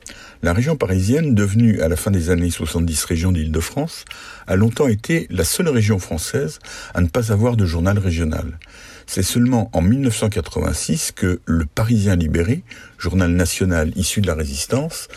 la 0.44 0.54
région 0.54 0.76
parisienne, 0.76 1.34
devenue 1.34 1.82
à 1.82 1.88
la 1.88 1.96
fin 1.96 2.12
des 2.12 2.30
années 2.30 2.50
70 2.50 3.06
région 3.06 3.32
d'Île-de-France, 3.32 4.06
a 4.48 4.56
longtemps 4.56 4.88
été 4.88 5.28
la 5.30 5.44
seule 5.44 5.70
région 5.70 6.00
française 6.00 6.60
à 6.94 7.02
ne 7.02 7.08
pas 7.08 7.32
avoir 7.32 7.56
de 7.56 7.66
journal 7.66 7.98
régional. 7.98 8.60
C'est 9.08 9.24
seulement 9.24 9.70
en 9.74 9.82
1986 9.82 11.12
que 11.16 11.40
le 11.46 11.66
Parisien 11.66 12.16
libéré, 12.16 12.64
journal 12.98 13.32
national 13.32 13.92
issu 13.96 14.22
de 14.22 14.28
la 14.28 14.36
résistance, 14.36 15.08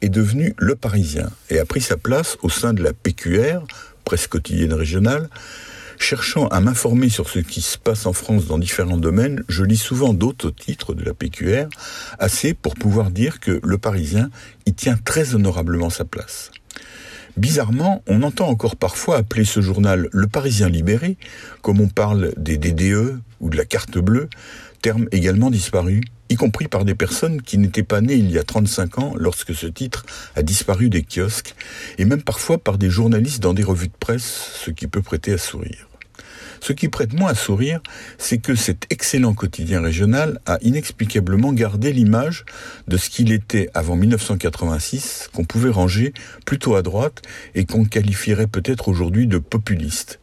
est 0.00 0.08
devenu 0.08 0.54
Le 0.58 0.74
Parisien 0.74 1.30
et 1.50 1.58
a 1.58 1.64
pris 1.64 1.80
sa 1.80 1.96
place 1.96 2.36
au 2.42 2.50
sein 2.50 2.72
de 2.72 2.82
la 2.82 2.92
PQR, 2.92 3.60
presse 4.04 4.26
quotidienne 4.26 4.74
régionale, 4.74 5.28
Cherchant 6.06 6.48
à 6.48 6.60
m'informer 6.60 7.08
sur 7.08 7.30
ce 7.30 7.38
qui 7.38 7.62
se 7.62 7.78
passe 7.78 8.04
en 8.04 8.12
France 8.12 8.44
dans 8.44 8.58
différents 8.58 8.98
domaines, 8.98 9.42
je 9.48 9.64
lis 9.64 9.78
souvent 9.78 10.12
d'autres 10.12 10.50
titres 10.50 10.92
de 10.92 11.02
la 11.02 11.14
PQR, 11.14 11.66
assez 12.18 12.52
pour 12.52 12.74
pouvoir 12.74 13.10
dire 13.10 13.40
que 13.40 13.58
le 13.64 13.78
Parisien 13.78 14.28
y 14.66 14.74
tient 14.74 14.98
très 15.02 15.34
honorablement 15.34 15.88
sa 15.88 16.04
place. 16.04 16.50
Bizarrement, 17.38 18.02
on 18.06 18.22
entend 18.22 18.48
encore 18.48 18.76
parfois 18.76 19.16
appeler 19.16 19.46
ce 19.46 19.62
journal 19.62 20.10
le 20.12 20.26
Parisien 20.26 20.68
libéré, 20.68 21.16
comme 21.62 21.80
on 21.80 21.88
parle 21.88 22.34
des 22.36 22.58
DDE 22.58 23.18
ou 23.40 23.48
de 23.48 23.56
la 23.56 23.64
carte 23.64 23.96
bleue, 23.96 24.28
terme 24.82 25.06
également 25.10 25.50
disparu, 25.50 26.02
y 26.28 26.36
compris 26.36 26.68
par 26.68 26.84
des 26.84 26.94
personnes 26.94 27.40
qui 27.40 27.56
n'étaient 27.56 27.82
pas 27.82 28.02
nées 28.02 28.16
il 28.16 28.30
y 28.30 28.38
a 28.38 28.44
35 28.44 28.98
ans 28.98 29.14
lorsque 29.16 29.54
ce 29.54 29.66
titre 29.66 30.04
a 30.36 30.42
disparu 30.42 30.90
des 30.90 31.02
kiosques, 31.02 31.54
et 31.96 32.04
même 32.04 32.22
parfois 32.22 32.58
par 32.58 32.76
des 32.76 32.90
journalistes 32.90 33.42
dans 33.42 33.54
des 33.54 33.64
revues 33.64 33.88
de 33.88 33.96
presse, 33.98 34.50
ce 34.62 34.70
qui 34.70 34.86
peut 34.86 35.00
prêter 35.00 35.32
à 35.32 35.38
sourire. 35.38 35.88
Ce 36.60 36.72
qui 36.72 36.88
prête 36.88 37.12
moins 37.12 37.30
à 37.30 37.34
sourire, 37.34 37.80
c'est 38.18 38.38
que 38.38 38.54
cet 38.54 38.86
excellent 38.90 39.34
quotidien 39.34 39.80
régional 39.80 40.40
a 40.46 40.58
inexplicablement 40.62 41.52
gardé 41.52 41.92
l'image 41.92 42.44
de 42.88 42.96
ce 42.96 43.10
qu'il 43.10 43.32
était 43.32 43.70
avant 43.74 43.96
1986, 43.96 45.30
qu'on 45.32 45.44
pouvait 45.44 45.70
ranger 45.70 46.12
plutôt 46.46 46.74
à 46.74 46.82
droite 46.82 47.22
et 47.54 47.64
qu'on 47.64 47.84
qualifierait 47.84 48.46
peut-être 48.46 48.88
aujourd'hui 48.88 49.26
de 49.26 49.38
populiste. 49.38 50.20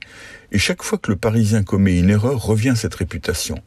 Et 0.54 0.60
chaque 0.60 0.84
fois 0.84 0.98
que 0.98 1.12
le 1.12 1.18
Parisien 1.18 1.64
commet 1.64 1.98
une 1.98 2.10
erreur, 2.10 2.44
revient 2.44 2.74
cette 2.76 2.96
réputation. 2.96 3.60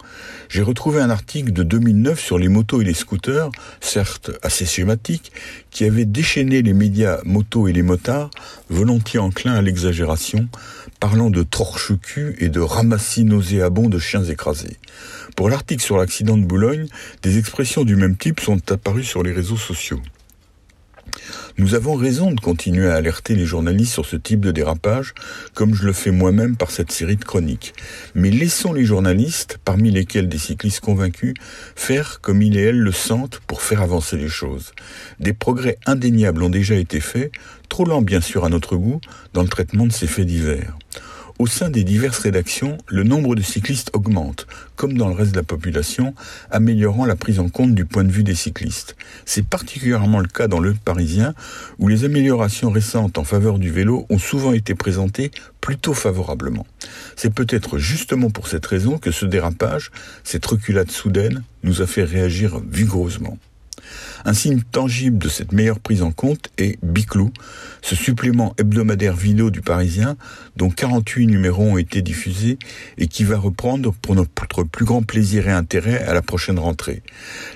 J'ai 0.50 0.60
retrouvé 0.60 1.00
un 1.00 1.08
article 1.08 1.50
de 1.50 1.62
2009 1.62 2.20
sur 2.20 2.38
les 2.38 2.48
motos 2.48 2.82
et 2.82 2.84
les 2.84 2.92
scooters, 2.92 3.50
certes 3.80 4.30
assez 4.42 4.66
schématique, 4.66 5.32
qui 5.70 5.86
avait 5.86 6.04
déchaîné 6.04 6.60
les 6.60 6.74
médias 6.74 7.20
motos 7.24 7.68
et 7.68 7.72
les 7.72 7.82
motards, 7.82 8.28
volontiers 8.68 9.18
enclins 9.18 9.54
à 9.54 9.62
l'exagération, 9.62 10.46
parlant 11.04 11.28
de 11.28 11.42
torche 11.42 11.92
cul 12.00 12.34
et 12.38 12.48
de 12.48 12.60
ramassis 12.60 13.24
nauséabonds 13.24 13.90
de 13.90 13.98
chiens 13.98 14.24
écrasés. 14.24 14.78
Pour 15.36 15.50
l'article 15.50 15.82
sur 15.82 15.98
l'accident 15.98 16.38
de 16.38 16.46
Boulogne, 16.46 16.86
des 17.22 17.36
expressions 17.36 17.84
du 17.84 17.94
même 17.94 18.16
type 18.16 18.40
sont 18.40 18.72
apparues 18.72 19.04
sur 19.04 19.22
les 19.22 19.32
réseaux 19.32 19.58
sociaux. 19.58 20.00
Nous 21.56 21.74
avons 21.74 21.94
raison 21.94 22.32
de 22.32 22.40
continuer 22.40 22.88
à 22.88 22.94
alerter 22.94 23.34
les 23.34 23.46
journalistes 23.46 23.92
sur 23.92 24.06
ce 24.06 24.16
type 24.16 24.40
de 24.40 24.50
dérapage, 24.50 25.14
comme 25.54 25.74
je 25.74 25.84
le 25.86 25.92
fais 25.92 26.10
moi-même 26.10 26.56
par 26.56 26.70
cette 26.70 26.90
série 26.90 27.16
de 27.16 27.24
chroniques. 27.24 27.74
Mais 28.14 28.30
laissons 28.30 28.72
les 28.72 28.84
journalistes, 28.84 29.58
parmi 29.64 29.90
lesquels 29.90 30.28
des 30.28 30.38
cyclistes 30.38 30.80
convaincus, 30.80 31.34
faire 31.76 32.20
comme 32.20 32.42
ils 32.42 32.56
et 32.56 32.62
elles 32.62 32.80
le 32.80 32.92
sentent 32.92 33.40
pour 33.46 33.62
faire 33.62 33.82
avancer 33.82 34.16
les 34.16 34.28
choses. 34.28 34.72
Des 35.20 35.32
progrès 35.32 35.78
indéniables 35.86 36.42
ont 36.42 36.50
déjà 36.50 36.74
été 36.74 37.00
faits, 37.00 37.30
trop 37.68 37.84
lents 37.84 38.02
bien 38.02 38.20
sûr 38.20 38.44
à 38.44 38.48
notre 38.48 38.76
goût, 38.76 39.00
dans 39.32 39.42
le 39.42 39.48
traitement 39.48 39.86
de 39.86 39.92
ces 39.92 40.06
faits 40.06 40.26
divers. 40.26 40.76
Au 41.40 41.48
sein 41.48 41.68
des 41.68 41.82
diverses 41.82 42.20
rédactions, 42.20 42.78
le 42.86 43.02
nombre 43.02 43.34
de 43.34 43.42
cyclistes 43.42 43.90
augmente, 43.92 44.46
comme 44.76 44.96
dans 44.96 45.08
le 45.08 45.14
reste 45.14 45.32
de 45.32 45.36
la 45.36 45.42
population, 45.42 46.14
améliorant 46.52 47.06
la 47.06 47.16
prise 47.16 47.40
en 47.40 47.48
compte 47.48 47.74
du 47.74 47.84
point 47.84 48.04
de 48.04 48.12
vue 48.12 48.22
des 48.22 48.36
cyclistes. 48.36 48.94
C'est 49.24 49.44
particulièrement 49.44 50.20
le 50.20 50.28
cas 50.28 50.46
dans 50.46 50.60
le 50.60 50.74
Parisien, 50.74 51.34
où 51.80 51.88
les 51.88 52.04
améliorations 52.04 52.70
récentes 52.70 53.18
en 53.18 53.24
faveur 53.24 53.58
du 53.58 53.72
vélo 53.72 54.06
ont 54.10 54.18
souvent 54.18 54.52
été 54.52 54.76
présentées 54.76 55.32
plutôt 55.60 55.92
favorablement. 55.92 56.66
C'est 57.16 57.34
peut-être 57.34 57.78
justement 57.78 58.30
pour 58.30 58.46
cette 58.46 58.66
raison 58.66 58.98
que 58.98 59.10
ce 59.10 59.26
dérapage, 59.26 59.90
cette 60.22 60.46
reculade 60.46 60.92
soudaine, 60.92 61.42
nous 61.64 61.82
a 61.82 61.88
fait 61.88 62.04
réagir 62.04 62.60
vigoureusement. 62.70 63.38
Un 64.24 64.32
signe 64.32 64.62
tangible 64.62 65.18
de 65.18 65.28
cette 65.28 65.52
meilleure 65.52 65.80
prise 65.80 66.02
en 66.02 66.12
compte 66.12 66.48
est 66.58 66.78
Biclou, 66.82 67.32
ce 67.82 67.94
supplément 67.94 68.54
hebdomadaire 68.58 69.14
vidéo 69.14 69.50
du 69.50 69.60
Parisien 69.60 70.16
dont 70.56 70.70
48 70.70 71.26
numéros 71.26 71.64
ont 71.64 71.78
été 71.78 72.02
diffusés 72.02 72.58
et 72.96 73.06
qui 73.06 73.24
va 73.24 73.36
reprendre 73.36 73.92
pour 73.92 74.14
notre 74.14 74.64
plus 74.64 74.84
grand 74.84 75.02
plaisir 75.02 75.48
et 75.48 75.52
intérêt 75.52 76.02
à 76.04 76.14
la 76.14 76.22
prochaine 76.22 76.58
rentrée. 76.58 77.02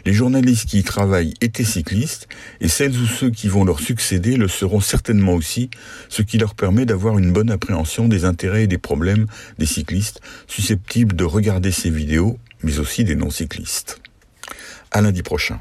Les 0.04 0.12
journalistes 0.12 0.68
qui 0.68 0.78
y 0.78 0.82
travaillent 0.82 1.34
étaient 1.40 1.64
cyclistes 1.64 2.28
et 2.60 2.68
celles 2.68 2.96
ou 2.98 3.06
ceux 3.06 3.30
qui 3.30 3.48
vont 3.48 3.64
leur 3.64 3.80
succéder 3.80 4.36
le 4.36 4.48
seront 4.48 4.80
certainement 4.80 5.34
aussi, 5.34 5.70
ce 6.08 6.22
qui 6.22 6.38
leur 6.38 6.54
permet 6.54 6.86
d'avoir 6.86 7.18
une 7.18 7.32
bonne 7.32 7.50
appréhension 7.50 8.08
des 8.08 8.24
intérêts 8.24 8.64
et 8.64 8.68
des 8.68 8.78
problèmes 8.78 9.26
des 9.58 9.66
cyclistes 9.66 10.20
susceptibles 10.46 11.16
de 11.16 11.24
regarder 11.24 11.72
ces 11.72 11.90
vidéos, 11.90 12.38
mais 12.62 12.78
aussi 12.78 13.04
des 13.04 13.14
non-cyclistes. 13.14 14.00
À 14.90 15.00
lundi 15.00 15.22
prochain. 15.22 15.58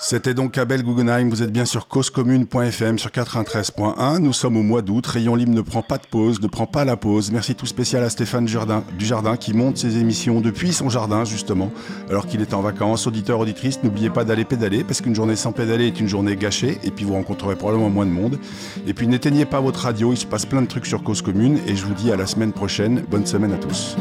C'était 0.00 0.32
donc 0.32 0.56
Abel 0.58 0.84
Guggenheim, 0.84 1.28
vous 1.28 1.42
êtes 1.42 1.50
bien 1.50 1.64
sur 1.64 1.88
causecommune.fm 1.88 3.00
sur 3.00 3.10
93.1. 3.10 4.18
Nous 4.18 4.32
sommes 4.32 4.56
au 4.56 4.62
mois 4.62 4.80
d'août, 4.80 5.04
Rayon 5.04 5.34
Libre 5.34 5.52
ne 5.52 5.60
prend 5.60 5.82
pas 5.82 5.98
de 5.98 6.06
pause, 6.06 6.40
ne 6.40 6.46
prend 6.46 6.68
pas 6.68 6.84
la 6.84 6.96
pause. 6.96 7.32
Merci 7.32 7.56
tout 7.56 7.66
spécial 7.66 8.04
à 8.04 8.08
Stéphane 8.08 8.44
Dujardin, 8.44 8.84
Jardin 9.00 9.36
qui 9.36 9.54
monte 9.54 9.76
ses 9.76 9.98
émissions 9.98 10.40
depuis 10.40 10.72
son 10.72 10.88
jardin 10.88 11.24
justement, 11.24 11.72
alors 12.08 12.28
qu'il 12.28 12.40
est 12.42 12.54
en 12.54 12.62
vacances. 12.62 13.08
Auditeurs, 13.08 13.40
auditrices, 13.40 13.82
n'oubliez 13.82 14.08
pas 14.08 14.22
d'aller 14.22 14.44
pédaler 14.44 14.84
parce 14.84 15.00
qu'une 15.00 15.16
journée 15.16 15.34
sans 15.34 15.50
pédaler 15.50 15.88
est 15.88 15.98
une 15.98 16.08
journée 16.08 16.36
gâchée 16.36 16.78
et 16.84 16.92
puis 16.92 17.04
vous 17.04 17.14
rencontrerez 17.14 17.56
probablement 17.56 17.90
moins 17.90 18.06
de 18.06 18.12
monde. 18.12 18.38
Et 18.86 18.94
puis 18.94 19.08
n'éteignez 19.08 19.46
pas 19.46 19.60
votre 19.60 19.80
radio, 19.80 20.12
il 20.12 20.16
se 20.16 20.26
passe 20.26 20.46
plein 20.46 20.62
de 20.62 20.68
trucs 20.68 20.86
sur 20.86 21.02
Cause 21.02 21.22
Commune 21.22 21.58
et 21.66 21.74
je 21.74 21.84
vous 21.84 21.94
dis 21.94 22.12
à 22.12 22.16
la 22.16 22.26
semaine 22.26 22.52
prochaine. 22.52 23.04
Bonne 23.10 23.26
semaine 23.26 23.52
à 23.52 23.58
tous. 23.58 23.96